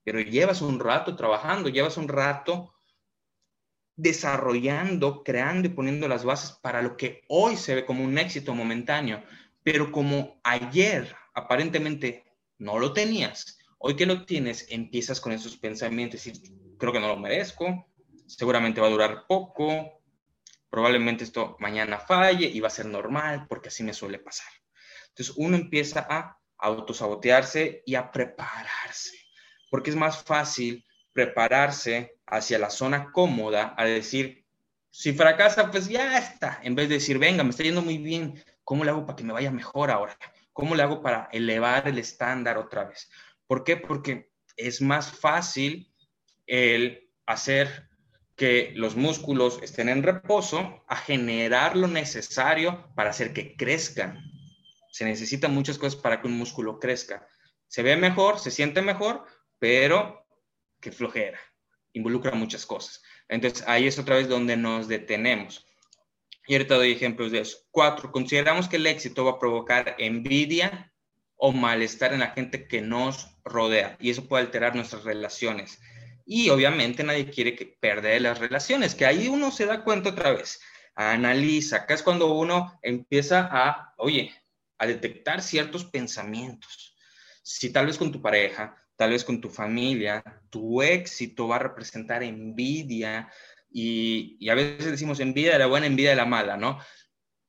pero 0.04 0.22
llevas 0.22 0.62
un 0.62 0.80
rato 0.80 1.16
trabajando, 1.16 1.70
llevas 1.70 1.98
un 1.98 2.08
rato 2.08 2.74
desarrollando, 3.96 5.24
creando 5.24 5.68
y 5.68 5.72
poniendo 5.72 6.08
las 6.08 6.24
bases 6.24 6.52
para 6.62 6.82
lo 6.82 6.98
que 6.98 7.24
hoy 7.28 7.58
se 7.58 7.76
ve 7.76 7.86
como 7.86 8.04
un 8.04 8.18
éxito 8.18 8.54
momentáneo, 8.56 9.24
pero 9.64 9.92
como 9.92 10.40
ayer 10.44 11.16
aparentemente 11.34 12.26
no 12.58 12.80
lo 12.80 12.94
tenías, 12.94 13.60
hoy 13.78 13.96
que 13.96 14.06
lo 14.06 14.26
tienes, 14.26 14.68
empiezas 14.70 15.20
con 15.20 15.32
esos 15.32 15.58
pensamientos 15.58 16.26
y 16.28 16.34
creo 16.78 16.94
que 16.94 17.00
no 17.00 17.08
lo 17.08 17.18
merezco, 17.18 17.88
seguramente 18.28 18.82
va 18.82 18.88
a 18.88 18.92
durar 18.92 19.26
poco, 19.28 20.02
probablemente 20.70 21.24
esto 21.24 21.58
mañana 21.60 22.00
falle 22.00 22.48
y 22.48 22.60
va 22.60 22.68
a 22.68 22.72
ser 22.72 22.86
normal 22.86 23.46
porque 23.48 23.70
así 23.70 23.84
me 23.84 23.94
suele 23.94 24.20
pasar. 24.20 24.48
Entonces 25.10 25.36
uno 25.38 25.58
empieza 25.58 26.08
a 26.10 26.40
autosabotearse 26.58 27.84
y 27.86 27.96
a 27.96 28.12
prepararse, 28.12 29.18
porque 29.70 29.90
es 29.90 29.96
más 29.96 30.24
fácil 30.24 30.86
prepararse 31.13 32.18
hacia 32.25 32.60
la 32.60 32.70
zona 32.70 33.12
cómoda 33.12 33.74
a 33.77 33.86
decir, 33.86 34.46
si 34.89 35.13
fracasa, 35.13 35.72
pues 35.72 35.88
ya 35.88 36.18
está, 36.18 36.60
en 36.63 36.75
vez 36.75 36.89
de 36.89 36.96
decir, 36.96 37.18
venga, 37.18 37.44
me 37.44 37.51
está 37.51 37.63
yendo 37.63 37.82
muy 37.82 37.98
bien, 37.98 38.44
¿cómo 38.63 38.84
le 38.84 38.91
hago 38.91 39.06
para 39.06 39.15
que 39.15 39.24
me 39.24 39.34
vaya 39.34 39.51
mejor 39.51 39.89
ahora? 39.89 40.18
¿Cómo 40.53 40.75
le 40.75 40.84
hago 40.84 41.01
para 41.01 41.30
elevar 41.32 41.88
el 41.88 41.98
estándar 41.98 42.58
otra 42.58 42.84
vez? 42.84 43.10
¿Por 43.48 43.63
qué? 43.63 43.77
Porque 43.77 44.32
es 44.58 44.82
más 44.82 45.12
fácil 45.12 45.94
el 46.46 47.10
hacer 47.25 47.89
que 48.36 48.74
los 48.75 48.96
músculos 48.96 49.60
estén 49.62 49.88
en 49.88 50.03
reposo 50.03 50.84
a 50.88 50.96
generar 50.96 51.77
lo 51.77 51.88
necesario 51.88 52.91
para 52.96 53.12
hacer 53.12 53.34
que 53.34 53.56
crezcan. 53.56 54.20
Se 54.91 55.06
necesitan 55.06 55.53
muchas 55.53 55.77
cosas 55.77 56.01
para 56.01 56.22
que 56.22 56.27
un 56.27 56.38
músculo 56.38 56.80
crezca. 56.80 57.27
Se 57.68 57.84
ve 57.84 57.96
mejor, 57.96 58.39
se 58.39 58.51
siente 58.51 58.82
mejor, 58.82 59.25
pero 59.60 60.21
que 60.82 60.92
flojera. 60.92 61.40
Involucra 61.94 62.32
muchas 62.32 62.66
cosas. 62.66 63.02
Entonces 63.30 63.64
ahí 63.68 63.88
es 63.88 63.98
otra 64.00 64.16
vez 64.16 64.28
donde 64.28 64.58
nos 64.58 64.88
detenemos. 64.88 65.66
Y 66.48 66.54
ahorita 66.54 66.76
doy 66.76 66.92
ejemplos 66.92 67.32
de 67.32 67.40
eso. 67.40 67.60
Cuatro, 67.72 68.12
consideramos 68.12 68.68
que 68.68 68.78
el 68.78 68.88
éxito 68.88 69.24
va 69.24 69.32
a 69.32 69.40
provocar 69.40 69.96
envidia 70.00 70.92
o 71.36 71.52
malestar 71.52 72.14
en 72.14 72.20
la 72.20 72.32
gente 72.32 72.68
que 72.68 72.82
nos 72.82 73.36
rodea 73.44 73.98
y 74.00 74.12
eso 74.12 74.28
puede 74.28 74.46
alterar 74.46 74.76
nuestras 74.76 75.04
relaciones. 75.04 75.80
Y 76.26 76.50
obviamente 76.50 77.04
nadie 77.04 77.30
quiere 77.30 77.56
que 77.56 77.66
perder 77.66 78.22
las 78.22 78.40
relaciones, 78.40 78.96
que 78.96 79.06
ahí 79.06 79.28
uno 79.28 79.52
se 79.52 79.66
da 79.66 79.84
cuenta 79.84 80.10
otra 80.10 80.32
vez, 80.32 80.62
analiza. 80.96 81.78
Acá 81.78 81.96
es 81.96 82.04
cuando 82.04 82.34
uno 82.34 82.80
empieza 82.84 83.50
a, 83.52 83.94
oye, 83.98 84.32
a 84.78 84.86
detectar 84.86 85.42
ciertos 85.42 85.86
pensamientos. 85.86 86.96
Si 87.42 87.72
tal 87.72 87.88
vez 87.88 87.98
con 87.98 88.12
tu 88.12 88.22
pareja, 88.22 88.81
tal 89.01 89.10
vez 89.10 89.24
con 89.24 89.41
tu 89.41 89.50
familia, 89.50 90.24
tu 90.51 90.79
éxito 90.84 91.48
va 91.48 91.55
a 91.55 91.65
representar 91.70 92.22
envidia, 92.22 93.31
y, 93.72 94.48
a 94.48 94.53
veces 94.53 94.91
decimos 94.91 95.20
envidia 95.20 95.53
de 95.53 95.58
la 95.58 95.65
buena, 95.65 95.88
envidia 95.88 96.12
de 96.12 96.17
la 96.17 96.27
mala, 96.27 96.55
¿no? 96.55 96.77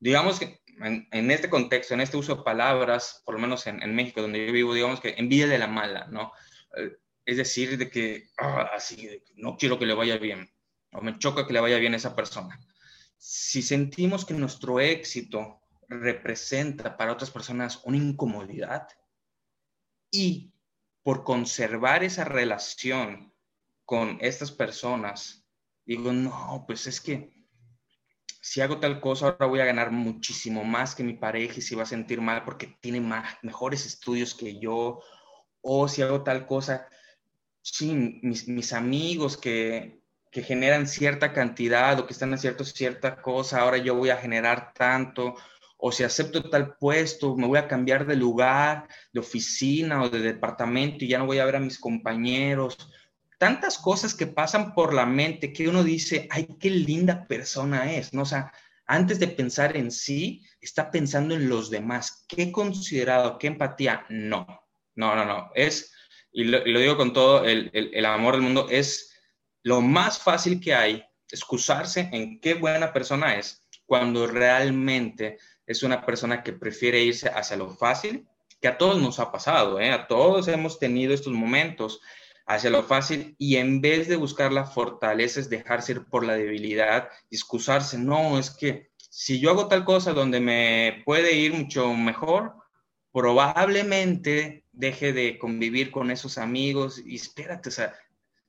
Digamos 0.00 0.38
que 0.38 0.62
en, 0.80 1.30
este 1.30 1.50
contexto, 1.50 1.92
en 1.92 2.00
este 2.00 2.16
uso 2.16 2.37
de 2.37 2.42
palabras, 2.42 3.21
por 3.26 3.35
lo 3.35 3.40
menos 3.42 3.66
en, 3.66 3.94
México, 3.94 4.23
donde 4.23 4.47
yo 4.47 4.50
vivo, 4.50 4.73
digamos 4.73 4.99
que 4.99 5.14
envidia 5.18 5.47
de 5.47 5.59
la 5.59 5.66
mala, 5.66 6.06
¿no? 6.06 6.32
Eh, 6.75 6.97
es 7.26 7.37
decir, 7.37 7.76
de 7.76 7.90
que, 7.90 8.30
ah, 8.38 8.71
así, 8.75 9.23
no 9.35 9.59
quiero 9.59 9.78
que 9.78 9.85
le 9.85 9.92
vaya 9.92 10.16
bien, 10.16 10.50
o 10.92 11.02
me 11.02 11.18
choca 11.18 11.47
que 11.47 11.52
le 11.52 11.61
vaya 11.61 11.76
bien 11.76 11.92
a 11.92 11.99
esa 11.99 12.16
persona. 12.16 12.59
Si 13.18 13.61
sentimos 13.61 14.25
que 14.25 14.32
nuestro 14.32 14.80
éxito 14.80 15.61
representa 15.87 16.97
para 16.97 17.12
otras 17.12 17.30
personas 17.30 17.82
una 17.85 17.99
incomodidad 17.99 18.88
y 20.11 20.49
por 21.02 21.25
conservar 21.25 22.04
esa 22.04 22.25
relación 22.25 23.32
con 23.85 24.18
estas 24.21 24.50
personas, 24.50 25.47
digo, 25.85 26.12
no, 26.12 26.64
pues 26.66 26.87
es 26.87 27.00
que 27.00 27.32
si 28.42 28.61
hago 28.61 28.80
tal 28.80 29.00
cosa, 29.00 29.26
ahora 29.28 29.47
voy 29.47 29.61
a 29.61 29.64
ganar 29.64 29.92
muchísimo 29.92 30.64
más 30.64 30.97
que 30.97 31.04
mi 31.04 31.14
pareja 31.14 31.54
y 31.59 31.62
se 31.62 31.76
va 31.76 31.85
a 31.85 31.87
sentir 31.87 32.21
mal 32.21 32.44
porque 32.44 32.76
tiene 32.80 33.00
más, 33.00 33.38
mejores 33.42 33.87
estudios 33.87 34.35
que 34.35 34.59
yo. 34.59 35.00
O 35.61 35.87
si 35.87 36.02
hago 36.02 36.25
tal 36.25 36.44
cosa, 36.44 36.88
sí, 37.62 38.21
mis, 38.23 38.73
amigos 38.73 39.37
que, 39.37 40.02
que, 40.32 40.42
generan 40.42 40.88
cierta 40.88 41.32
cantidad 41.32 41.99
o 42.00 42.06
que 42.06 42.12
están 42.12 42.35
haciendo 42.35 42.64
cierta 42.64 43.23
cosa, 43.23 43.61
ahora 43.61 43.78
yo 43.78 43.94
voy 43.94 44.11
a 44.11 44.16
generar 44.16 44.75
tanto. 44.75 45.37
O 45.85 45.91
si 45.91 46.05
acepto 46.05 46.49
tal 46.49 46.77
puesto, 46.77 47.35
me 47.37 47.47
voy 47.47 47.59
a 47.59 47.67
cambiar 47.67 48.07
de 48.07 48.15
lugar, 48.15 48.87
de 49.12 49.21
oficina 49.21 50.03
o 50.03 50.09
de 50.09 50.21
departamento 50.21 51.05
y 51.05 51.09
ya 51.09 51.19
no 51.19 51.27
voy 51.27 51.39
a 51.39 51.45
ver 51.45 51.57
a 51.57 51.61
mis 51.61 51.79
compañeros 51.79 52.79
tantas 53.43 53.77
cosas 53.77 54.15
que 54.15 54.29
pasan 54.29 54.73
por 54.73 54.95
la 54.95 55.05
mente 55.05 55.53
que 55.53 55.69
uno 55.69 55.83
dice, 55.83 56.29
ay, 56.31 56.47
qué 56.61 56.71
linda 56.71 57.27
persona 57.27 57.93
es, 57.93 58.15
¿no? 58.15 58.23
O 58.23 58.25
sea, 58.25 58.53
antes 58.87 59.19
de 59.19 59.27
pensar 59.27 59.77
en 59.77 59.91
sí, 59.91 60.47
está 60.61 60.93
pensando 60.93 61.35
en 61.35 61.49
los 61.49 61.69
demás. 61.69 62.25
¿Qué 62.29 62.53
considerado? 62.53 63.39
¿Qué 63.39 63.49
empatía? 63.49 64.07
No, 64.09 64.47
no, 64.95 65.17
no, 65.17 65.25
no. 65.25 65.51
Es, 65.57 65.93
y 66.31 66.45
lo, 66.45 66.62
digo 66.62 66.97
con 66.97 67.12
todo 67.12 67.45
el, 67.45 67.69
el, 67.73 68.05
amor 68.05 68.35
del 68.35 68.43
mundo, 68.43 68.69
es 68.71 69.12
lo 69.65 69.81
más 69.81 70.21
fácil 70.21 70.61
que 70.61 70.77
hay, 70.77 71.05
excusarse 71.29 72.11
en 72.12 72.39
qué 72.39 72.55
buena 72.55 72.93
persona 72.93 73.35
es, 73.35 73.67
cuando 73.87 74.29
realmente 74.29 75.39
es 75.66 75.83
una 75.83 76.04
persona 76.04 76.42
que 76.42 76.52
prefiere 76.52 77.02
irse 77.02 77.28
hacia 77.28 77.57
lo 77.57 77.71
fácil, 77.71 78.26
que 78.61 78.69
a 78.69 78.78
todos 78.78 79.00
nos 79.00 79.19
ha 79.19 79.33
pasado, 79.33 79.81
¿eh? 79.81 79.90
A 79.90 80.07
todos 80.07 80.49
hemos 80.49 80.78
tenido 80.78 81.12
estos 81.14 81.33
momentos 81.33 82.00
hacia 82.47 82.71
lo 82.71 82.83
fácil 82.83 83.35
y 83.38 83.57
en 83.57 83.81
vez 83.81 84.09
de 84.09 84.16
buscar 84.16 84.52
la 84.52 84.64
fortaleza 84.64 85.40
es 85.40 85.49
dejarse 85.49 85.92
ir 85.92 86.04
por 86.04 86.25
la 86.25 86.35
debilidad, 86.35 87.09
excusarse, 87.31 87.99
no, 87.99 88.38
es 88.38 88.50
que 88.50 88.90
si 88.99 89.40
yo 89.40 89.50
hago 89.50 89.69
tal 89.69 89.85
cosa 89.85 90.12
donde 90.12 90.40
me 90.40 91.02
puede 91.04 91.33
ir 91.35 91.52
mucho 91.52 91.92
mejor, 91.95 92.54
probablemente 93.12 94.64
deje 94.73 95.12
de 95.12 95.38
convivir 95.38 95.90
con 95.90 96.11
esos 96.11 96.38
amigos 96.38 97.02
y 97.04 97.16
espérate, 97.16 97.69
o 97.69 97.73
sea, 97.73 97.95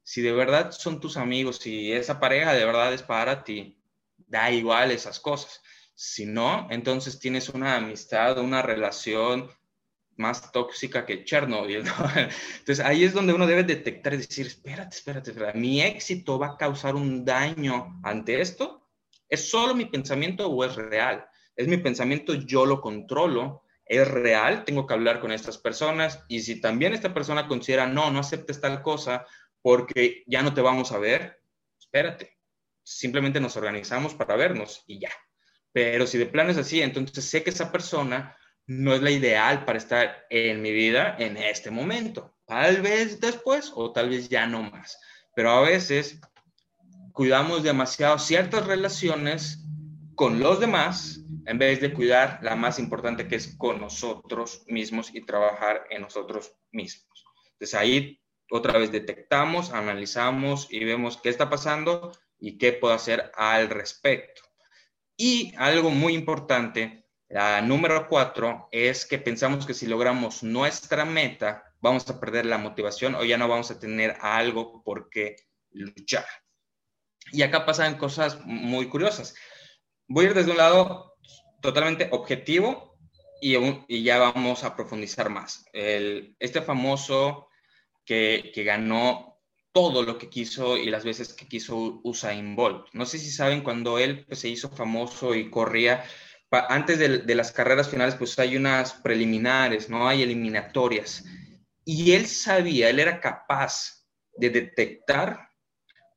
si 0.03 0.21
de 0.21 0.31
verdad 0.31 0.71
son 0.71 0.99
tus 0.99 1.17
amigos, 1.17 1.57
si 1.57 1.91
esa 1.91 2.19
pareja 2.19 2.53
de 2.53 2.65
verdad 2.65 2.93
es 2.93 3.03
para 3.03 3.43
ti, 3.43 3.77
da 4.17 4.51
igual 4.51 4.91
esas 4.91 5.19
cosas. 5.19 5.61
Si 5.95 6.25
no, 6.25 6.67
entonces 6.71 7.19
tienes 7.19 7.49
una 7.49 7.75
amistad, 7.75 8.37
una 8.39 8.61
relación 8.61 9.49
más 10.17 10.51
tóxica 10.51 11.05
que 11.05 11.23
Chernobyl. 11.23 11.83
¿no? 11.83 11.91
Entonces 12.59 12.79
ahí 12.79 13.03
es 13.03 13.13
donde 13.13 13.33
uno 13.33 13.47
debe 13.47 13.63
detectar 13.63 14.13
y 14.13 14.17
decir, 14.17 14.47
espérate, 14.47 14.95
espérate, 14.95 15.31
espérate, 15.31 15.57
mi 15.57 15.81
éxito 15.81 16.37
va 16.39 16.47
a 16.47 16.57
causar 16.57 16.95
un 16.95 17.25
daño 17.25 17.99
ante 18.03 18.41
esto. 18.41 18.87
¿Es 19.29 19.49
solo 19.49 19.73
mi 19.73 19.85
pensamiento 19.85 20.47
o 20.47 20.63
es 20.63 20.75
real? 20.75 21.25
Es 21.55 21.67
mi 21.67 21.77
pensamiento, 21.77 22.33
yo 22.33 22.65
lo 22.65 22.81
controlo, 22.81 23.63
es 23.85 24.07
real, 24.07 24.63
tengo 24.65 24.87
que 24.87 24.93
hablar 24.93 25.19
con 25.19 25.31
estas 25.31 25.57
personas 25.57 26.23
y 26.27 26.41
si 26.41 26.61
también 26.61 26.93
esta 26.93 27.13
persona 27.13 27.47
considera, 27.47 27.85
no, 27.87 28.11
no 28.11 28.19
aceptes 28.19 28.61
tal 28.61 28.81
cosa 28.81 29.25
porque 29.61 30.23
ya 30.27 30.41
no 30.41 30.53
te 30.53 30.61
vamos 30.61 30.91
a 30.91 30.97
ver, 30.97 31.41
espérate, 31.79 32.37
simplemente 32.83 33.39
nos 33.39 33.55
organizamos 33.55 34.13
para 34.13 34.35
vernos 34.35 34.83
y 34.87 34.99
ya. 34.99 35.11
Pero 35.73 36.07
si 36.07 36.17
de 36.17 36.27
plan 36.27 36.49
es 36.49 36.57
así, 36.57 36.81
entonces 36.81 37.25
sé 37.25 37.43
que 37.43 37.49
esa 37.49 37.71
persona 37.71 38.37
no 38.67 38.93
es 38.93 39.01
la 39.01 39.11
ideal 39.11 39.65
para 39.65 39.77
estar 39.77 40.25
en 40.29 40.61
mi 40.61 40.71
vida 40.71 41.15
en 41.19 41.35
este 41.35 41.71
momento. 41.71 42.37
Tal 42.45 42.81
vez 42.81 43.19
después 43.19 43.71
o 43.75 43.91
tal 43.91 44.09
vez 44.09 44.29
ya 44.29 44.47
no 44.47 44.63
más. 44.63 44.97
Pero 45.35 45.49
a 45.51 45.61
veces 45.61 46.21
cuidamos 47.11 47.63
demasiado 47.63 48.19
ciertas 48.19 48.65
relaciones 48.65 49.65
con 50.15 50.39
los 50.39 50.59
demás 50.59 51.19
en 51.45 51.57
vez 51.57 51.81
de 51.81 51.93
cuidar 51.93 52.39
la 52.41 52.55
más 52.55 52.79
importante 52.79 53.27
que 53.27 53.35
es 53.35 53.55
con 53.57 53.81
nosotros 53.81 54.63
mismos 54.67 55.13
y 55.13 55.21
trabajar 55.21 55.85
en 55.89 56.03
nosotros 56.03 56.53
mismos. 56.71 57.25
Entonces 57.53 57.73
ahí 57.73 58.21
otra 58.51 58.77
vez 58.77 58.91
detectamos, 58.91 59.71
analizamos 59.71 60.67
y 60.69 60.83
vemos 60.85 61.17
qué 61.17 61.29
está 61.29 61.49
pasando 61.49 62.11
y 62.39 62.57
qué 62.57 62.73
puedo 62.73 62.93
hacer 62.93 63.31
al 63.35 63.69
respecto. 63.69 64.42
Y 65.17 65.53
algo 65.57 65.89
muy 65.89 66.13
importante 66.13 67.03
la 67.33 67.61
número 67.61 68.07
cuatro 68.07 68.69
es 68.71 69.07
que 69.07 69.17
pensamos 69.17 69.65
que 69.65 69.73
si 69.73 69.87
logramos 69.87 70.43
nuestra 70.43 71.03
meta, 71.03 71.63
vamos 71.81 72.07
a 72.07 72.19
perder 72.19 72.45
la 72.45 72.59
motivación 72.59 73.15
o 73.15 73.23
ya 73.23 73.39
no 73.39 73.47
vamos 73.47 73.71
a 73.71 73.79
tener 73.79 74.15
algo 74.21 74.83
por 74.83 75.09
qué 75.09 75.37
luchar. 75.71 76.27
Y 77.31 77.41
acá 77.41 77.65
pasan 77.65 77.97
cosas 77.97 78.45
muy 78.45 78.87
curiosas. 78.87 79.33
Voy 80.07 80.25
a 80.25 80.27
ir 80.27 80.33
desde 80.35 80.51
un 80.51 80.57
lado 80.57 81.15
totalmente 81.59 82.07
objetivo 82.11 82.99
y, 83.41 84.03
ya 84.03 84.19
vamos 84.19 84.63
a 84.63 84.75
profundizar 84.75 85.31
más. 85.31 85.65
El, 85.73 86.35
este 86.39 86.61
famoso 86.61 87.47
que, 88.05 88.51
que, 88.53 88.63
ganó 88.63 89.32
todo 89.73 90.03
lo 90.03 90.17
que 90.17 90.29
quiso 90.29 90.77
y 90.77 90.89
las 90.89 91.03
veces 91.03 91.33
que 91.33 91.47
quiso 91.47 91.99
Usain 92.03 92.55
Bolt. 92.55 92.87
No 92.93 93.05
sé 93.05 93.17
si 93.17 93.31
saben 93.31 93.61
cuando 93.61 93.99
él 93.99 94.25
pues, 94.25 94.39
se 94.39 94.49
hizo 94.49 94.69
famoso 94.69 95.35
y 95.35 95.49
corría 95.49 96.05
antes 96.69 96.99
de, 96.99 97.35
las 97.35 97.51
carreras 97.51 97.89
finales, 97.89 98.15
pues 98.15 98.37
hay 98.37 98.55
unas 98.55 98.93
preliminares, 98.93 99.89
¿no? 99.89 100.07
Hay 100.07 100.21
eliminatorias. 100.21 101.25
Y 101.83 102.11
él 102.13 102.27
sabía, 102.27 102.89
él 102.89 102.99
era 102.99 103.19
capaz 103.19 104.05
de 104.37 104.49
detectar 104.49 105.49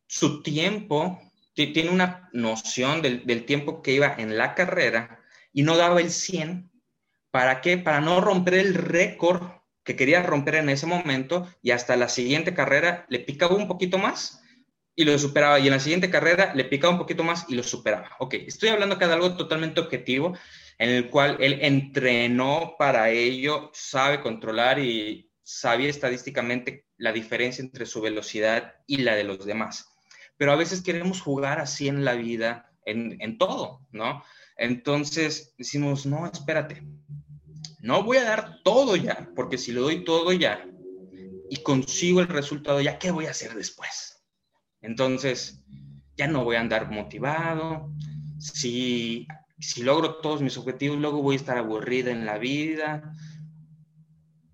su 0.06 0.42
tiempo, 0.42 1.20
tiene 1.54 1.90
una 1.90 2.28
noción 2.32 3.00
del, 3.02 3.44
tiempo 3.46 3.82
que 3.82 3.92
iba 3.92 4.14
en 4.18 4.36
la 4.36 4.54
carrera 4.54 5.20
y 5.52 5.62
no 5.62 5.76
daba 5.76 6.00
el 6.00 6.10
100. 6.10 6.70
¿Para 7.30 7.60
qué? 7.60 7.78
Para 7.78 8.00
no 8.00 8.20
romper 8.20 8.54
el 8.54 8.74
récord 8.74 9.42
que 9.86 9.96
quería 9.96 10.22
romper 10.22 10.56
en 10.56 10.68
ese 10.68 10.84
momento 10.84 11.48
y 11.62 11.70
hasta 11.70 11.96
la 11.96 12.08
siguiente 12.08 12.52
carrera 12.52 13.06
le 13.08 13.20
picaba 13.20 13.54
un 13.54 13.68
poquito 13.68 13.98
más 13.98 14.42
y 14.96 15.04
lo 15.04 15.16
superaba. 15.16 15.60
Y 15.60 15.66
en 15.66 15.72
la 15.72 15.80
siguiente 15.80 16.10
carrera 16.10 16.52
le 16.54 16.64
picaba 16.64 16.92
un 16.92 16.98
poquito 16.98 17.22
más 17.22 17.46
y 17.48 17.54
lo 17.54 17.62
superaba. 17.62 18.10
Ok, 18.18 18.34
estoy 18.34 18.70
hablando 18.70 18.96
acá 18.96 19.06
de 19.06 19.14
algo 19.14 19.36
totalmente 19.36 19.80
objetivo 19.80 20.36
en 20.78 20.90
el 20.90 21.08
cual 21.08 21.36
él 21.40 21.58
entrenó 21.62 22.74
para 22.78 23.10
ello, 23.10 23.70
sabe 23.72 24.20
controlar 24.20 24.78
y 24.80 25.30
sabía 25.42 25.88
estadísticamente 25.88 26.86
la 26.96 27.12
diferencia 27.12 27.62
entre 27.62 27.86
su 27.86 28.00
velocidad 28.00 28.74
y 28.86 28.98
la 28.98 29.14
de 29.14 29.24
los 29.24 29.46
demás. 29.46 29.88
Pero 30.36 30.52
a 30.52 30.56
veces 30.56 30.82
queremos 30.82 31.20
jugar 31.20 31.60
así 31.60 31.88
en 31.88 32.04
la 32.04 32.14
vida, 32.14 32.72
en, 32.84 33.16
en 33.20 33.38
todo, 33.38 33.86
¿no? 33.92 34.22
Entonces 34.56 35.54
decimos, 35.56 36.06
no, 36.06 36.26
espérate, 36.26 36.82
no 37.80 38.02
voy 38.02 38.18
a 38.18 38.24
dar 38.24 38.62
todo 38.62 38.96
ya, 38.96 39.30
porque 39.34 39.58
si 39.58 39.72
lo 39.72 39.82
doy 39.82 40.04
todo 40.04 40.32
ya 40.32 40.66
y 41.48 41.56
consigo 41.62 42.20
el 42.20 42.28
resultado 42.28 42.80
ya, 42.80 42.98
¿qué 42.98 43.10
voy 43.10 43.26
a 43.26 43.30
hacer 43.30 43.54
después? 43.54 44.24
Entonces, 44.80 45.62
ya 46.16 46.26
no 46.26 46.44
voy 46.44 46.56
a 46.56 46.60
andar 46.60 46.90
motivado. 46.90 47.92
Si, 48.38 49.26
si 49.58 49.82
logro 49.82 50.16
todos 50.16 50.42
mis 50.42 50.56
objetivos, 50.56 50.98
luego 50.98 51.22
voy 51.22 51.34
a 51.34 51.38
estar 51.38 51.58
aburrida 51.58 52.10
en 52.10 52.26
la 52.26 52.38
vida. 52.38 53.12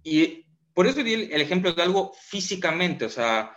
Y 0.02 0.46
por 0.74 0.86
eso 0.86 1.02
di 1.02 1.14
el, 1.14 1.40
ejemplo 1.40 1.72
de 1.72 1.82
algo 1.82 2.12
físicamente, 2.18 3.04
o 3.04 3.10
sea, 3.10 3.56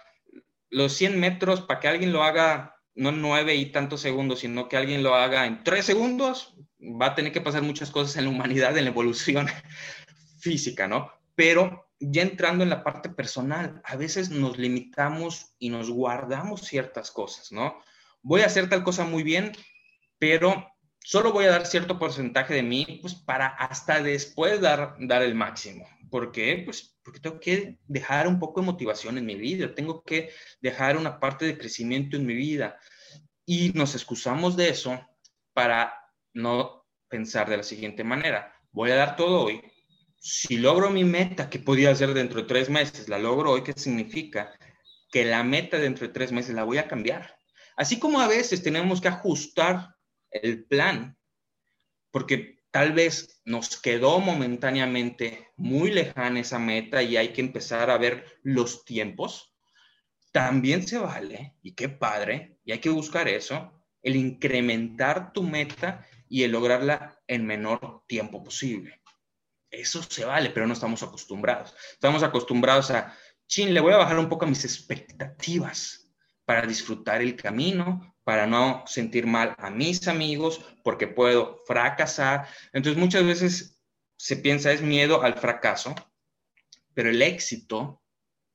los 0.70 0.94
100 0.94 1.20
metros 1.20 1.62
para 1.62 1.80
que 1.80 1.88
alguien 1.88 2.12
lo 2.12 2.24
haga 2.24 2.76
no 2.96 3.10
en 3.10 3.22
nueve 3.22 3.56
y 3.56 3.72
tantos 3.72 4.02
segundos, 4.02 4.40
sino 4.40 4.70
que 4.70 4.78
alguien 4.78 5.04
lo 5.04 5.16
haga 5.16 5.46
en 5.46 5.64
tres 5.64 5.86
segundos, 5.86 6.56
va 7.02 7.08
a 7.08 7.16
tener 7.16 7.32
que 7.32 7.42
pasar 7.42 7.62
muchas 7.62 7.92
cosas 7.92 8.18
en 8.18 8.26
la 8.26 8.30
humanidad, 8.30 8.78
en 8.78 8.86
la 8.86 8.92
evolución 8.92 9.48
física, 10.40 10.88
¿no? 10.88 11.12
Pero 11.36 11.90
ya 12.00 12.22
entrando 12.22 12.64
en 12.64 12.70
la 12.70 12.84
parte 12.84 13.10
personal, 13.10 13.82
a 13.84 13.96
veces 13.96 14.30
nos 14.30 14.58
limitamos 14.58 15.56
y 15.60 15.70
nos 15.70 15.90
guardamos 15.90 16.62
ciertas 16.62 17.12
cosas, 17.12 17.52
¿no? 17.52 17.80
Voy 18.22 18.42
a 18.42 18.48
hacer 18.48 18.70
tal 18.70 18.84
cosa 18.84 19.06
muy 19.06 19.24
bien, 19.24 19.52
pero 20.18 20.68
solo 21.00 21.32
voy 21.32 21.46
a 21.46 21.52
dar 21.52 21.66
cierto 21.66 22.00
porcentaje 22.00 22.54
de 22.54 22.64
mí, 22.64 23.00
pues 23.02 23.16
para 23.16 23.48
hasta 23.48 24.02
después 24.02 24.62
dar, 24.62 24.96
dar 25.00 25.22
el 25.22 25.36
máximo. 25.36 25.88
¿Por 26.10 26.32
qué? 26.32 26.62
Pues 26.66 26.96
porque 27.04 27.20
tengo 27.20 27.40
que 27.40 27.78
dejar 27.88 28.28
un 28.28 28.40
poco 28.40 28.62
de 28.62 28.66
motivación 28.66 29.18
en 29.18 29.26
mi 29.26 29.36
vida, 29.36 29.76
tengo 29.76 30.04
que 30.04 30.32
dejar 30.60 30.98
una 30.98 31.20
parte 31.20 31.46
de 31.46 31.58
crecimiento 31.58 32.18
en 32.18 32.26
mi 32.26 32.34
vida. 32.34 32.80
Y 33.46 33.72
nos 33.76 33.94
excusamos 33.94 34.58
de 34.58 34.70
eso 34.70 35.00
para 35.54 36.05
no 36.36 36.86
pensar 37.08 37.50
de 37.50 37.58
la 37.58 37.64
siguiente 37.64 38.04
manera. 38.04 38.54
Voy 38.72 38.92
a 38.92 38.96
dar 38.96 39.16
todo 39.16 39.46
hoy. 39.46 39.62
Si 40.20 40.58
logro 40.58 40.90
mi 40.90 41.04
meta, 41.04 41.50
que 41.50 41.60
podía 41.60 41.96
ser 41.96 42.14
dentro 42.14 42.42
de 42.42 42.48
tres 42.48 42.70
meses, 42.70 43.10
la 43.10 43.18
logro 43.18 43.52
hoy, 43.52 43.64
¿qué 43.64 43.74
significa? 43.74 44.54
Que 45.12 45.26
la 45.26 45.44
meta 45.44 45.78
dentro 45.78 46.06
de 46.06 46.14
tres 46.14 46.32
meses 46.32 46.54
la 46.54 46.64
voy 46.64 46.78
a 46.78 46.88
cambiar. 46.88 47.40
Así 47.78 48.00
como 48.00 48.20
a 48.20 48.28
veces 48.28 48.64
tenemos 48.64 49.02
que 49.02 49.08
ajustar 49.08 49.96
el 50.32 50.66
plan, 50.66 51.18
porque 52.12 52.64
tal 52.72 52.92
vez 52.92 53.42
nos 53.46 53.80
quedó 53.80 54.20
momentáneamente 54.20 55.50
muy 55.56 55.92
lejana 55.92 56.42
esa 56.42 56.60
meta 56.60 57.02
y 57.02 57.18
hay 57.18 57.30
que 57.30 57.42
empezar 57.42 57.90
a 57.90 57.98
ver 57.98 58.26
los 58.44 58.84
tiempos, 58.84 59.54
también 60.32 60.86
se 60.86 60.98
vale, 60.98 61.56
y 61.62 61.74
qué 61.74 61.88
padre, 61.88 62.58
y 62.66 62.74
hay 62.74 62.80
que 62.80 62.90
buscar 62.90 63.30
eso, 63.30 63.72
el 64.02 64.18
incrementar 64.18 65.32
tu 65.32 65.44
meta 65.44 66.06
y 66.30 66.44
el 66.44 66.52
lograrla 66.52 67.22
en 67.28 67.46
menor 67.46 68.04
tiempo 68.08 68.44
posible. 68.44 69.02
Eso 69.70 70.02
se 70.04 70.26
vale, 70.26 70.50
pero 70.52 70.68
no 70.68 70.74
estamos 70.74 71.04
acostumbrados. 71.04 71.76
Estamos 71.94 72.24
acostumbrados 72.24 72.92
a, 72.92 73.16
chin, 73.48 73.74
le 73.74 73.82
voy 73.82 73.94
a 73.94 73.98
bajar 73.98 74.18
un 74.18 74.30
poco 74.30 74.46
a 74.46 74.48
mis 74.48 74.64
expectativas 74.64 76.12
para 76.46 76.66
disfrutar 76.66 77.22
el 77.22 77.36
camino, 77.36 78.16
para 78.24 78.48
no 78.48 78.84
sentir 78.88 79.28
mal 79.28 79.56
a 79.58 79.70
mis 79.70 80.08
amigos, 80.08 80.62
porque 80.84 81.08
puedo 81.08 81.62
fracasar. 81.66 82.48
Entonces 82.74 83.00
muchas 83.00 83.26
veces 83.26 83.82
se 84.18 84.38
piensa 84.38 84.72
es 84.72 84.82
miedo 84.82 85.22
al 85.22 85.36
fracaso, 85.36 85.94
pero 86.94 87.10
el 87.10 87.22
éxito 87.22 88.02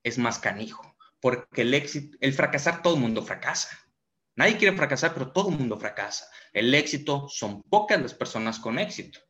es 0.03 0.19
más 0.19 0.39
canijo, 0.39 0.97
porque 1.21 1.63
el 1.63 1.75
éxito, 1.75 2.17
el 2.21 2.33
fracasar 2.33 2.83
todo 2.83 2.95
el 2.95 3.01
mundo 3.01 3.23
fracasa. 3.23 3.69
Nadie 4.41 4.57
quiere 4.57 4.75
fracasar, 4.75 5.13
pero 5.13 5.33
todo 5.33 5.51
el 5.51 5.59
mundo 5.59 5.77
fracasa. 5.77 6.31
El 6.55 6.75
éxito 6.75 7.29
son 7.29 7.63
pocas 7.63 8.01
las 8.01 8.15
personas 8.15 8.59
con 8.59 8.79
éxito. 8.79 9.21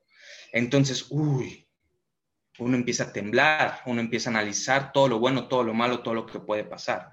Entonces, 0.52 1.07
uy, 1.11 1.69
uno 2.61 2.76
empieza 2.76 3.02
a 3.02 3.12
temblar, 3.12 3.83
uno 3.87 4.00
empieza 4.00 4.31
a 4.31 4.35
analizar 4.35 4.93
todo 4.93 5.09
lo 5.09 5.19
bueno, 5.19 5.49
todo 5.49 5.64
lo 5.64 5.75
malo, 5.75 6.05
todo 6.05 6.14
lo 6.14 6.26
que 6.26 6.38
puede 6.38 6.62
pasar. 6.62 7.11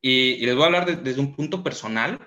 Y, 0.00 0.38
les 0.46 0.54
voy 0.54 0.62
a 0.62 0.66
hablar 0.68 1.02
desde 1.02 1.20
un 1.20 1.36
punto 1.36 1.62
personal 1.62 2.26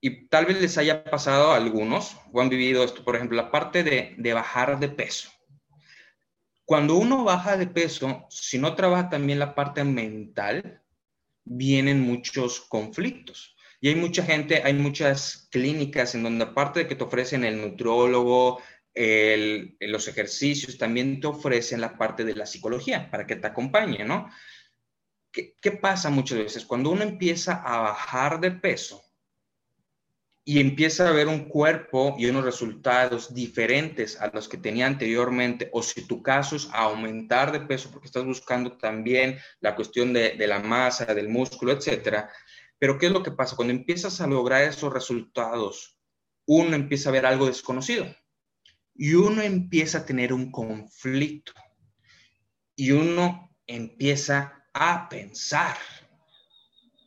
y 0.00 0.28
tal 0.28 0.46
vez 0.46 0.60
les 0.60 0.78
haya 0.78 1.02
pasado 1.02 1.50
a 1.50 1.56
algunos 1.56 2.16
o 2.32 2.40
han 2.40 2.50
vivido 2.50 2.84
esto, 2.84 3.02
por 3.02 3.16
ejemplo, 3.16 3.36
la 3.36 3.50
parte 3.50 3.82
de, 3.82 4.14
de 4.16 4.32
bajar 4.32 4.78
de 4.78 4.90
peso. 4.90 5.28
Cuando 6.64 6.94
uno 6.94 7.24
baja 7.24 7.56
de 7.56 7.66
peso, 7.66 8.28
si 8.30 8.60
no 8.60 8.76
trabaja 8.76 9.08
también 9.08 9.40
la 9.40 9.56
parte 9.56 9.82
mental, 9.82 10.84
vienen 11.42 12.00
muchos 12.00 12.60
conflictos. 12.60 13.56
Y 13.80 13.88
hay 13.88 13.94
mucha 13.94 14.24
gente, 14.24 14.62
hay 14.64 14.74
muchas 14.74 15.48
clínicas 15.50 16.14
en 16.14 16.22
donde 16.24 16.44
aparte 16.44 16.80
de 16.80 16.86
que 16.88 16.96
te 16.96 17.04
ofrecen 17.04 17.44
el 17.44 17.60
nutriólogo, 17.60 18.60
el, 18.94 19.76
los 19.80 20.08
ejercicios, 20.08 20.78
también 20.78 21.20
te 21.20 21.28
ofrecen 21.28 21.80
la 21.80 21.96
parte 21.96 22.24
de 22.24 22.34
la 22.34 22.46
psicología 22.46 23.10
para 23.10 23.26
que 23.26 23.36
te 23.36 23.46
acompañe, 23.46 24.04
¿no? 24.04 24.28
¿qué, 25.60 25.72
pasa 25.72 26.10
muchas 26.10 26.38
veces? 26.38 26.64
Cuando 26.64 26.90
uno 26.90 27.02
empieza 27.02 27.62
a 27.62 27.80
bajar 27.80 28.40
de 28.40 28.50
peso 28.50 29.04
y 30.44 30.60
empieza 30.60 31.08
a 31.08 31.12
ver 31.12 31.28
un 31.28 31.44
cuerpo 31.44 32.16
y 32.18 32.26
unos 32.26 32.44
resultados 32.44 33.34
diferentes 33.34 34.20
a 34.20 34.28
los 34.28 34.48
que 34.48 34.56
tenía 34.56 34.86
anteriormente, 34.86 35.68
o 35.72 35.82
si 35.82 36.06
tu 36.06 36.22
caso 36.22 36.56
es 36.56 36.68
aumentar 36.72 37.52
de 37.52 37.60
peso 37.60 37.90
porque 37.90 38.06
estás 38.06 38.24
buscando 38.24 38.72
también 38.78 39.38
la 39.60 39.76
cuestión 39.76 40.12
de, 40.12 40.30
de 40.30 40.46
la 40.46 40.58
masa, 40.58 41.14
del 41.14 41.28
músculo, 41.28 41.72
etcétera. 41.72 42.30
Pero 42.78 42.98
¿qué 42.98 43.06
es 43.06 43.12
lo 43.12 43.22
que 43.22 43.30
pasa? 43.30 43.56
Cuando 43.56 43.74
empiezas 43.74 44.20
a 44.20 44.26
lograr 44.26 44.62
esos 44.62 44.92
resultados, 44.92 45.98
uno 46.46 46.74
empieza 46.74 47.08
a 47.08 47.12
ver 47.12 47.26
algo 47.26 47.46
desconocido 47.46 48.06
y 48.94 49.14
uno 49.14 49.42
empieza 49.42 49.98
a 49.98 50.06
tener 50.06 50.32
un 50.32 50.50
conflicto 50.50 51.52
y 52.74 52.92
uno 52.92 53.56
empieza 53.66 54.64
a 54.72 55.08
pensar 55.08 55.76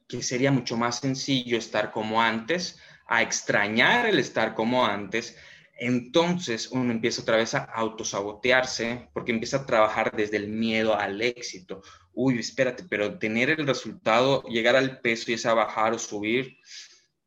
que 0.07 0.21
sería 0.21 0.51
mucho 0.51 0.75
más 0.75 0.99
sencillo 0.99 1.57
estar 1.57 1.91
como 1.91 2.21
antes, 2.21 2.77
a 3.07 3.21
extrañar 3.21 4.05
el 4.05 4.19
estar 4.19 4.53
como 4.53 4.85
antes, 4.85 5.37
entonces 5.81 6.69
uno 6.71 6.91
empieza 6.91 7.23
otra 7.23 7.37
vez 7.37 7.55
a 7.55 7.63
autosabotearse 7.63 9.09
porque 9.13 9.31
empieza 9.31 9.57
a 9.57 9.65
trabajar 9.65 10.15
desde 10.15 10.37
el 10.37 10.47
miedo 10.47 10.95
al 10.95 11.19
éxito. 11.23 11.81
Uy, 12.13 12.37
espérate, 12.37 12.83
pero 12.87 13.17
tener 13.17 13.49
el 13.49 13.65
resultado, 13.65 14.43
llegar 14.43 14.75
al 14.75 15.01
peso 15.01 15.31
y 15.31 15.33
esa 15.33 15.55
bajar 15.55 15.93
o 15.93 15.97
subir, 15.97 16.59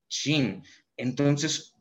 chin. 0.09 0.63
Entonces, 0.97 1.75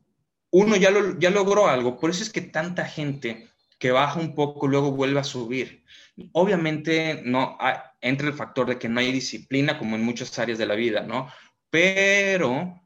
uno 0.50 0.74
ya, 0.74 0.90
lo, 0.90 1.16
ya 1.20 1.30
logró 1.30 1.68
algo. 1.68 1.96
Por 1.96 2.10
eso 2.10 2.24
es 2.24 2.30
que 2.30 2.40
tanta 2.40 2.84
gente 2.84 3.48
que 3.78 3.92
baja 3.92 4.18
un 4.18 4.34
poco, 4.34 4.66
luego 4.66 4.90
vuelve 4.90 5.20
a 5.20 5.24
subir. 5.24 5.84
Obviamente 6.32 7.22
no 7.24 7.56
entra 8.00 8.26
el 8.26 8.34
factor 8.34 8.66
de 8.66 8.80
que 8.80 8.88
no 8.88 8.98
hay 8.98 9.12
disciplina 9.12 9.78
como 9.78 9.94
en 9.94 10.02
muchas 10.02 10.36
áreas 10.40 10.58
de 10.58 10.66
la 10.66 10.74
vida, 10.74 11.02
¿no? 11.02 11.28
Pero 11.70 12.82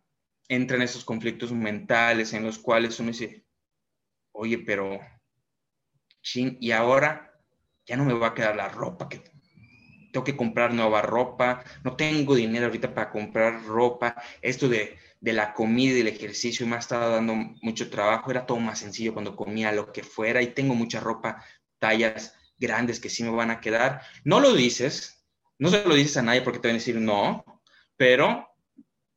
entran 0.47 0.83
esos 0.83 1.07
conflictos 1.07 1.53
mentales 1.53 2.35
en 2.35 2.45
los 2.45 2.59
cuales 2.59 3.01
uno 3.01 3.13
dice, 3.13 3.48
oye, 4.39 4.59
pero, 4.59 5.01
y 6.35 6.71
ahora 6.71 7.35
ya 7.87 7.97
no 7.97 8.05
me 8.05 8.15
va 8.15 8.29
a 8.29 8.35
quedar 8.35 8.55
la 8.55 8.69
ropa 8.69 9.09
que 9.09 9.23
tengo 10.13 10.25
que 10.25 10.37
comprar 10.37 10.73
nueva 10.73 11.03
ropa, 11.03 11.65
no 11.85 11.97
tengo 11.97 12.35
dinero 12.35 12.67
ahorita 12.67 12.95
para 12.95 13.11
comprar 13.11 13.65
ropa, 13.65 14.15
esto 14.41 14.69
de, 14.69 14.97
de 15.21 15.33
la 15.33 15.53
comida 15.53 15.97
y 15.97 16.01
el 16.01 16.09
ejercicio 16.09 16.67
me 16.67 16.77
ha 16.77 16.79
estado 16.79 17.13
dando 17.13 17.35
mucho 17.35 17.91
trabajo, 17.91 18.31
era 18.31 18.47
todo 18.47 18.59
más 18.59 18.79
sencillo 18.79 19.13
cuando 19.13 19.37
comía 19.37 19.73
lo 19.73 19.93
que 19.93 20.03
fuera 20.03 20.41
y 20.41 20.49
tengo 20.55 20.75
mucha 20.75 21.01
ropa, 21.01 21.45
tallas 21.79 22.35
grandes 22.59 23.01
que 23.01 23.11
sí 23.11 23.23
me 23.23 23.31
van 23.31 23.51
a 23.51 23.61
quedar. 23.61 24.03
No 24.25 24.41
lo 24.41 24.55
dices, 24.55 25.25
no 25.59 25.69
se 25.69 25.85
lo 25.85 25.95
dices 25.95 26.17
a 26.17 26.23
nadie 26.23 26.43
porque 26.43 26.61
te 26.61 26.69
van 26.69 26.77
a 26.77 26.79
decir 26.79 26.97
no, 26.97 27.45
pero 27.97 28.49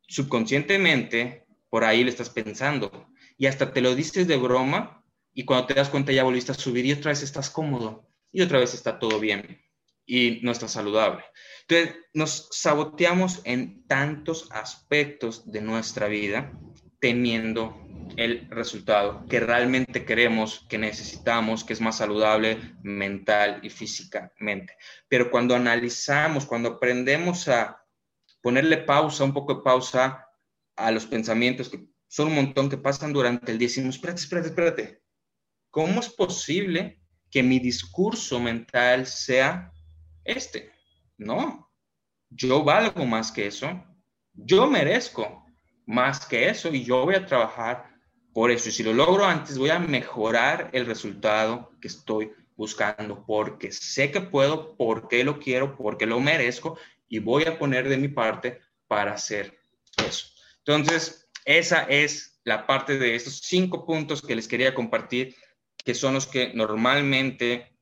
subconscientemente 0.08 1.46
por 1.70 1.84
ahí 1.84 2.04
le 2.04 2.10
estás 2.10 2.30
pensando. 2.30 3.08
Y 3.38 3.48
hasta 3.48 3.72
te 3.72 3.82
lo 3.82 3.96
dices 3.96 4.28
de 4.28 4.38
broma 4.38 5.01
y 5.34 5.46
cuando 5.46 5.68
te 5.68 5.74
das 5.74 5.90
cuenta 5.90 6.12
ya 6.12 6.24
volviste 6.24 6.52
a 6.52 6.56
subir 6.56 6.86
y 6.86 6.94
otra 6.94 7.10
vez 7.10 7.24
estás 7.24 7.50
cómodo 7.50 8.10
y 8.32 8.42
otra 8.42 8.60
vez 8.60 8.74
está 8.74 9.00
todo 9.00 9.20
bien 9.20 9.62
y 10.06 10.40
no 10.42 10.52
está 10.52 10.68
saludable. 10.68 11.24
Entonces 11.68 11.96
nos 12.14 12.50
saboteamos 12.52 13.42
en 13.44 13.86
tantos 13.88 14.50
aspectos 14.52 15.52
de 15.52 15.62
nuestra 15.62 16.08
vida 16.08 16.52
temiendo 17.00 17.78
el 18.18 18.48
resultado 18.50 19.26
que 19.30 19.40
realmente 19.40 20.06
queremos, 20.06 20.66
que 20.70 20.78
necesitamos, 20.78 21.64
que 21.64 21.74
es 21.74 21.82
más 21.82 21.98
saludable 21.98 22.76
mental 22.84 23.60
y 23.64 23.70
físicamente. 23.70 24.76
Pero 25.08 25.32
cuando 25.32 25.56
analizamos, 25.56 26.46
cuando 26.46 26.70
aprendemos 26.70 27.48
a 27.48 27.82
ponerle 28.42 28.78
pausa, 28.78 29.24
un 29.24 29.34
poco 29.34 29.56
de 29.56 29.62
pausa 29.62 30.28
a 30.76 30.92
los 30.92 31.06
pensamientos 31.06 31.70
que 31.70 31.86
son 32.08 32.28
un 32.28 32.36
montón 32.36 32.70
que 32.70 32.78
pasan 32.78 33.14
durante 33.14 33.52
el 33.52 33.58
día, 33.58 33.70
decimos, 33.70 33.96
espérate, 33.96 34.22
espérate, 34.22 34.50
espérate, 34.50 35.01
¿cómo 35.72 36.02
es 36.02 36.10
posible 36.10 37.00
que 37.32 37.42
mi 37.42 37.60
discurso 37.60 38.40
mental 38.40 39.08
sea 39.08 39.72
este? 40.24 40.72
No, 41.18 41.72
yo 42.30 42.64
valgo 42.64 43.06
más 43.06 43.32
que 43.32 43.48
eso, 43.48 43.84
yo 44.34 44.68
merezco 44.68 45.46
más 45.86 46.26
que 46.26 46.50
eso 46.50 46.70
y 46.70 46.84
yo 46.84 47.06
voy 47.06 47.16
a 47.16 47.26
trabajar 47.26 47.90
por 48.34 48.52
eso. 48.52 48.70
Y 48.70 48.72
si 48.72 48.84
lo 48.84 48.94
logro 48.94 49.26
antes, 49.26 49.58
voy 49.58 49.70
a 49.70 49.80
mejorar 49.80 50.70
el 50.74 50.86
resultado 50.86 51.72
que 51.82 51.88
estoy 51.88 52.32
buscando 52.56 53.26
porque 53.26 53.72
sé 53.72 54.12
que 54.12 54.22
puedo, 54.22 54.76
porque 54.76 55.24
lo 55.24 55.40
quiero, 55.40 55.76
porque 55.76 56.06
lo 56.06 56.20
merezco 56.20 56.78
y 57.08 57.20
voy 57.20 57.46
a 57.46 57.58
poner 57.58 57.90
de 57.90 57.98
mi 57.98 58.08
parte 58.08 58.60
para 58.88 59.14
hacer 59.14 59.58
eso. 60.08 60.28
Entonces, 60.60 61.30
esa 61.46 61.84
es 61.84 62.40
la 62.44 62.66
parte 62.66 62.98
de 62.98 63.16
estos 63.16 63.40
cinco 63.44 63.86
puntos 63.86 64.22
que 64.22 64.36
les 64.36 64.48
quería 64.48 64.74
compartir, 64.74 65.36
que 65.84 65.94
son 65.94 66.14
los 66.14 66.28
que 66.28 66.54
normalmente 66.54 67.78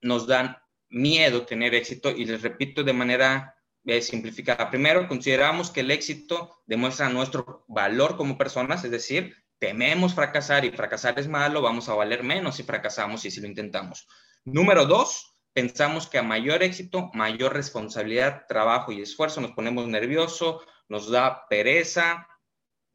nos 0.00 0.26
dan 0.26 0.56
miedo 0.88 1.44
tener 1.44 1.74
éxito 1.74 2.10
y 2.10 2.24
les 2.24 2.42
repito 2.42 2.82
de 2.82 2.92
manera 2.92 3.56
eh, 3.84 4.00
simplificada. 4.02 4.70
Primero, 4.70 5.06
consideramos 5.08 5.70
que 5.70 5.80
el 5.80 5.90
éxito 5.90 6.62
demuestra 6.66 7.08
nuestro 7.08 7.64
valor 7.68 8.16
como 8.16 8.38
personas, 8.38 8.84
es 8.84 8.90
decir, 8.90 9.36
tememos 9.58 10.14
fracasar 10.14 10.64
y 10.64 10.70
fracasar 10.70 11.18
es 11.18 11.28
malo, 11.28 11.62
vamos 11.62 11.88
a 11.88 11.94
valer 11.94 12.22
menos 12.22 12.56
si 12.56 12.62
fracasamos 12.62 13.24
y 13.24 13.30
si 13.30 13.40
lo 13.40 13.46
intentamos. 13.46 14.06
Número 14.44 14.86
dos, 14.86 15.36
pensamos 15.52 16.08
que 16.08 16.18
a 16.18 16.22
mayor 16.22 16.62
éxito, 16.62 17.10
mayor 17.14 17.54
responsabilidad, 17.54 18.44
trabajo 18.48 18.92
y 18.92 19.00
esfuerzo, 19.00 19.40
nos 19.40 19.52
ponemos 19.52 19.86
nervioso, 19.86 20.62
nos 20.88 21.10
da 21.10 21.46
pereza 21.48 22.28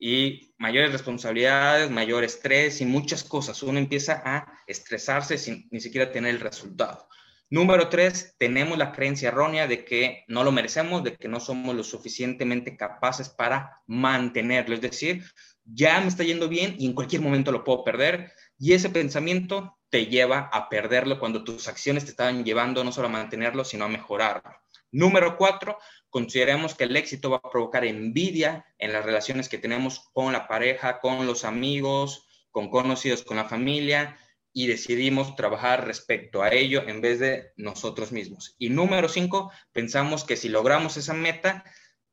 y 0.03 0.51
mayores 0.57 0.91
responsabilidades, 0.91 1.91
mayor 1.91 2.23
estrés 2.23 2.81
y 2.81 2.85
muchas 2.85 3.23
cosas. 3.23 3.61
Uno 3.61 3.77
empieza 3.77 4.19
a 4.25 4.51
estresarse 4.65 5.37
sin 5.37 5.67
ni 5.69 5.79
siquiera 5.79 6.11
tener 6.11 6.33
el 6.33 6.41
resultado. 6.41 7.07
Número 7.51 7.87
tres, 7.87 8.33
tenemos 8.39 8.79
la 8.79 8.93
creencia 8.93 9.27
errónea 9.27 9.67
de 9.67 9.85
que 9.85 10.23
no 10.27 10.43
lo 10.43 10.51
merecemos, 10.51 11.03
de 11.03 11.15
que 11.15 11.27
no 11.27 11.39
somos 11.39 11.75
lo 11.75 11.83
suficientemente 11.83 12.75
capaces 12.75 13.29
para 13.29 13.79
mantenerlo. 13.85 14.73
Es 14.73 14.81
decir, 14.81 15.23
ya 15.63 16.01
me 16.01 16.07
está 16.07 16.23
yendo 16.23 16.49
bien 16.49 16.75
y 16.79 16.87
en 16.87 16.93
cualquier 16.93 17.21
momento 17.21 17.51
lo 17.51 17.63
puedo 17.63 17.83
perder. 17.83 18.31
Y 18.57 18.73
ese 18.73 18.89
pensamiento 18.89 19.77
te 19.89 20.07
lleva 20.07 20.49
a 20.51 20.67
perderlo 20.67 21.19
cuando 21.19 21.43
tus 21.43 21.67
acciones 21.67 22.05
te 22.05 22.11
están 22.11 22.43
llevando 22.43 22.83
no 22.83 22.91
solo 22.91 23.07
a 23.07 23.11
mantenerlo, 23.11 23.63
sino 23.63 23.85
a 23.85 23.89
mejorarlo. 23.89 24.55
Número 24.91 25.37
cuatro, 25.37 25.77
consideremos 26.11 26.75
que 26.75 26.83
el 26.83 26.95
éxito 26.95 27.31
va 27.31 27.37
a 27.37 27.49
provocar 27.49 27.85
envidia 27.85 28.65
en 28.77 28.93
las 28.93 29.03
relaciones 29.03 29.49
que 29.49 29.57
tenemos 29.57 30.09
con 30.13 30.31
la 30.33 30.47
pareja, 30.47 30.99
con 30.99 31.25
los 31.25 31.43
amigos, 31.45 32.27
con 32.51 32.69
conocidos, 32.69 33.23
con 33.23 33.37
la 33.37 33.45
familia, 33.45 34.19
y 34.53 34.67
decidimos 34.67 35.35
trabajar 35.35 35.87
respecto 35.87 36.43
a 36.43 36.51
ello 36.51 36.83
en 36.87 37.01
vez 37.01 37.19
de 37.19 37.53
nosotros 37.55 38.11
mismos. 38.11 38.55
Y 38.59 38.69
número 38.69 39.07
cinco, 39.07 39.51
pensamos 39.71 40.25
que 40.25 40.35
si 40.35 40.49
logramos 40.49 40.97
esa 40.97 41.13
meta, 41.13 41.63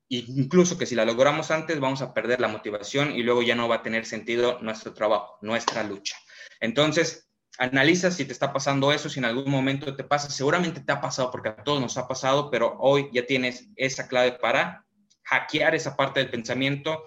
incluso 0.07 0.77
que 0.77 0.85
si 0.85 0.95
la 0.95 1.05
logramos 1.05 1.51
antes, 1.51 1.79
vamos 1.79 2.01
a 2.01 2.13
perder 2.13 2.39
la 2.39 2.47
motivación 2.47 3.11
y 3.11 3.23
luego 3.23 3.43
ya 3.43 3.55
no 3.55 3.67
va 3.67 3.75
a 3.75 3.83
tener 3.83 4.05
sentido 4.05 4.59
nuestro 4.61 4.93
trabajo, 4.93 5.37
nuestra 5.41 5.83
lucha. 5.83 6.15
Entonces, 6.61 7.28
analiza 7.59 8.09
si 8.09 8.25
te 8.25 8.31
está 8.31 8.53
pasando 8.53 8.91
eso, 8.91 9.09
si 9.09 9.19
en 9.19 9.25
algún 9.25 9.51
momento 9.51 9.95
te 9.95 10.03
pasa, 10.03 10.29
seguramente 10.29 10.79
te 10.79 10.91
ha 10.91 11.01
pasado 11.01 11.29
porque 11.29 11.49
a 11.49 11.57
todos 11.57 11.81
nos 11.81 11.97
ha 11.97 12.07
pasado, 12.07 12.49
pero 12.49 12.77
hoy 12.79 13.09
ya 13.11 13.25
tienes 13.25 13.67
esa 13.75 14.07
clave 14.07 14.31
para 14.31 14.85
hackear 15.23 15.75
esa 15.75 15.95
parte 15.95 16.21
del 16.21 16.31
pensamiento 16.31 17.03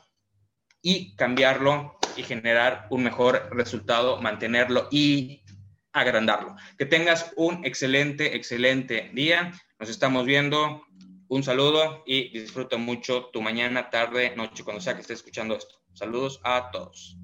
y 0.82 1.16
cambiarlo 1.16 1.98
y 2.16 2.22
generar 2.22 2.86
un 2.90 3.02
mejor 3.02 3.48
resultado, 3.52 4.20
mantenerlo 4.20 4.88
y 4.90 5.42
agrandarlo. 5.92 6.54
Que 6.76 6.84
tengas 6.84 7.32
un 7.36 7.64
excelente, 7.64 8.36
excelente 8.36 9.10
día. 9.14 9.52
Nos 9.78 9.88
estamos 9.88 10.26
viendo. 10.26 10.82
Un 11.28 11.42
saludo 11.42 12.02
y 12.04 12.28
disfruta 12.38 12.76
mucho 12.76 13.30
tu 13.32 13.40
mañana, 13.40 13.88
tarde, 13.88 14.36
noche, 14.36 14.64
cuando 14.64 14.82
sea 14.82 14.94
que 14.94 15.00
estés 15.00 15.20
escuchando 15.20 15.56
esto. 15.56 15.76
Saludos 15.94 16.40
a 16.44 16.70
todos. 16.70 17.16